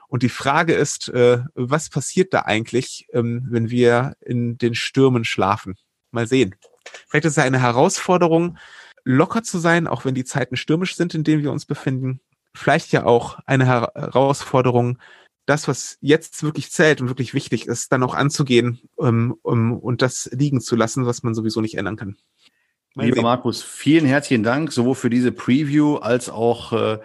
Und 0.08 0.24
die 0.24 0.30
Frage 0.30 0.74
ist, 0.74 1.10
äh, 1.10 1.40
was 1.54 1.90
passiert 1.90 2.34
da 2.34 2.42
eigentlich, 2.42 3.08
ähm, 3.14 3.46
wenn 3.50 3.70
wir 3.70 4.16
in 4.22 4.58
den 4.58 4.76
Stürmen 4.76 5.24
schlafen? 5.24 5.76
Mal 6.12 6.28
sehen. 6.28 6.56
Vielleicht 7.08 7.26
ist 7.26 7.38
es 7.38 7.44
eine 7.44 7.62
Herausforderung, 7.62 8.58
locker 9.08 9.42
zu 9.42 9.58
sein, 9.58 9.88
auch 9.88 10.06
wenn 10.06 10.16
die 10.16 10.26
Zeiten 10.26 10.58
stürmisch 10.58 10.96
sind, 10.96 11.16
in 11.16 11.24
denen 11.24 11.42
wir 11.42 11.52
uns 11.52 11.66
befinden. 11.66 12.20
Vielleicht 12.54 12.92
ja 12.92 13.06
auch 13.06 13.40
eine 13.46 13.66
Herausforderung, 13.66 15.00
das, 15.46 15.68
was 15.70 15.98
jetzt 16.02 16.44
wirklich 16.44 16.72
zählt 16.72 17.00
und 17.00 17.08
wirklich 17.08 17.34
wichtig 17.34 17.68
ist, 17.68 17.92
dann 17.92 18.04
auch 18.04 18.14
anzugehen 18.14 18.82
um, 18.96 19.38
um, 19.44 19.78
und 19.80 20.02
das 20.02 20.30
liegen 20.34 20.60
zu 20.60 20.76
lassen, 20.76 21.06
was 21.06 21.24
man 21.24 21.34
sowieso 21.34 21.62
nicht 21.62 21.78
ändern 21.78 21.96
kann. 21.96 22.18
Mein 22.96 23.08
Lieber 23.08 23.22
Markus, 23.22 23.64
vielen 23.64 24.06
herzlichen 24.06 24.44
Dank, 24.44 24.74
sowohl 24.74 24.96
für 24.96 25.10
diese 25.10 25.32
Preview 25.32 25.96
als 25.98 26.30
auch 26.30 26.74
äh, 26.74 27.00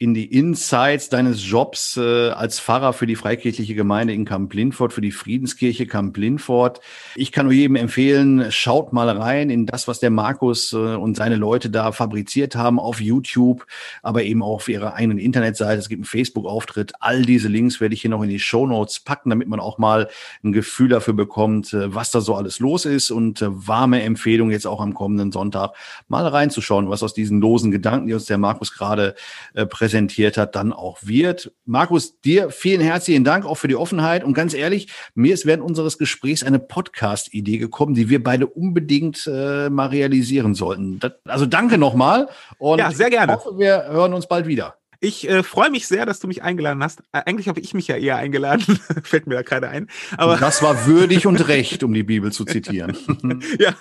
in 0.00 0.14
die 0.14 0.26
Insights 0.26 1.08
deines 1.08 1.44
Jobs 1.44 1.96
äh, 1.96 2.30
als 2.30 2.60
Pfarrer 2.60 2.92
für 2.92 3.06
die 3.06 3.16
freikirchliche 3.16 3.74
Gemeinde 3.74 4.12
in 4.12 4.24
Kamp-Lindfort, 4.24 4.92
für 4.92 5.00
die 5.00 5.10
Friedenskirche 5.10 5.88
Kamp-Lindfort. 5.88 6.80
Ich 7.16 7.32
kann 7.32 7.46
nur 7.46 7.52
jedem 7.52 7.74
empfehlen, 7.74 8.52
schaut 8.52 8.92
mal 8.92 9.10
rein 9.10 9.50
in 9.50 9.66
das, 9.66 9.88
was 9.88 9.98
der 9.98 10.10
Markus 10.10 10.72
äh, 10.72 10.76
und 10.76 11.16
seine 11.16 11.34
Leute 11.34 11.68
da 11.68 11.90
fabriziert 11.90 12.54
haben 12.54 12.78
auf 12.78 13.00
YouTube, 13.00 13.66
aber 14.00 14.22
eben 14.22 14.40
auch 14.40 14.54
auf 14.54 14.68
ihrer 14.68 14.94
eigenen 14.94 15.18
Internetseite. 15.18 15.80
Es 15.80 15.88
gibt 15.88 15.98
einen 15.98 16.04
Facebook-Auftritt. 16.04 16.92
All 17.00 17.22
diese 17.22 17.48
Links 17.48 17.80
werde 17.80 17.94
ich 17.94 18.02
hier 18.02 18.10
noch 18.10 18.22
in 18.22 18.30
die 18.30 18.38
Show 18.38 18.68
Notes 18.68 19.00
packen, 19.00 19.30
damit 19.30 19.48
man 19.48 19.58
auch 19.58 19.78
mal 19.78 20.08
ein 20.44 20.52
Gefühl 20.52 20.90
dafür 20.90 21.14
bekommt, 21.14 21.72
äh, 21.72 21.92
was 21.92 22.12
da 22.12 22.20
so 22.20 22.36
alles 22.36 22.60
los 22.60 22.84
ist 22.84 23.10
und 23.10 23.42
äh, 23.42 23.46
warme 23.50 24.00
Empfehlung 24.02 24.52
jetzt 24.52 24.66
auch 24.68 24.80
am 24.80 24.94
kommenden 24.94 25.32
Sonntag 25.32 25.72
mal 26.06 26.24
reinzuschauen, 26.24 26.88
was 26.88 27.02
aus 27.02 27.14
diesen 27.14 27.40
losen 27.40 27.72
Gedanken, 27.72 28.06
die 28.06 28.14
uns 28.14 28.26
der 28.26 28.38
Markus 28.38 28.72
gerade 28.72 29.16
äh, 29.54 29.66
präsentiert 29.66 29.87
hat, 29.94 30.56
dann 30.56 30.72
auch 30.72 30.98
wird. 31.02 31.52
Markus, 31.64 32.20
dir 32.20 32.50
vielen 32.50 32.80
herzlichen 32.80 33.24
Dank 33.24 33.44
auch 33.44 33.56
für 33.56 33.68
die 33.68 33.76
Offenheit 33.76 34.24
und 34.24 34.34
ganz 34.34 34.54
ehrlich, 34.54 34.88
mir 35.14 35.34
ist 35.34 35.46
während 35.46 35.62
unseres 35.62 35.98
Gesprächs 35.98 36.42
eine 36.42 36.58
Podcast-Idee 36.58 37.58
gekommen, 37.58 37.94
die 37.94 38.08
wir 38.08 38.22
beide 38.22 38.46
unbedingt 38.46 39.26
äh, 39.26 39.70
mal 39.70 39.86
realisieren 39.86 40.54
sollten. 40.54 40.98
Das, 41.00 41.12
also 41.24 41.46
danke 41.46 41.78
nochmal 41.78 42.28
und 42.58 42.78
ja, 42.78 42.90
sehr 42.90 43.10
gerne. 43.10 43.32
ich 43.32 43.38
hoffe, 43.38 43.58
wir 43.58 43.84
hören 43.88 44.12
uns 44.14 44.26
bald 44.26 44.46
wieder. 44.46 44.78
Ich 45.00 45.28
äh, 45.28 45.44
freue 45.44 45.70
mich 45.70 45.86
sehr, 45.86 46.06
dass 46.06 46.18
du 46.18 46.26
mich 46.26 46.42
eingeladen 46.42 46.82
hast. 46.82 47.00
Äh, 47.12 47.22
eigentlich 47.26 47.48
habe 47.48 47.60
ich 47.60 47.72
mich 47.72 47.86
ja 47.86 47.96
eher 47.96 48.16
eingeladen, 48.16 48.62
fällt 49.04 49.26
mir 49.26 49.36
da 49.36 49.42
gerade 49.42 49.68
ein. 49.68 49.88
Aber 50.16 50.36
das 50.36 50.62
war 50.62 50.86
würdig 50.86 51.26
und 51.26 51.46
recht, 51.48 51.84
um 51.84 51.94
die 51.94 52.02
Bibel 52.02 52.32
zu 52.32 52.44
zitieren. 52.44 52.96
ja, 53.58 53.74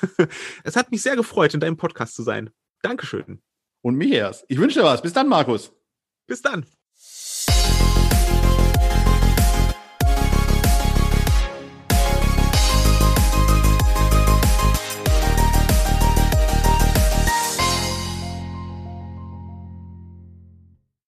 es 0.63 0.76
hat 0.76 0.91
mich 0.91 1.02
sehr 1.02 1.15
gefreut, 1.15 1.54
in 1.54 1.60
deinem 1.60 1.78
Podcast 1.78 2.15
zu 2.15 2.22
sein. 2.22 2.52
Dankeschön. 2.84 3.39
Und 3.82 3.96
mich 3.96 4.12
erst. 4.12 4.46
Ich 4.48 4.60
wünsche 4.60 4.80
dir 4.80 4.86
was. 4.86 5.02
Bis 5.02 5.13
dann, 5.13 5.28
Markus. 5.28 5.72
Bis 6.27 6.41
dann. 6.41 6.65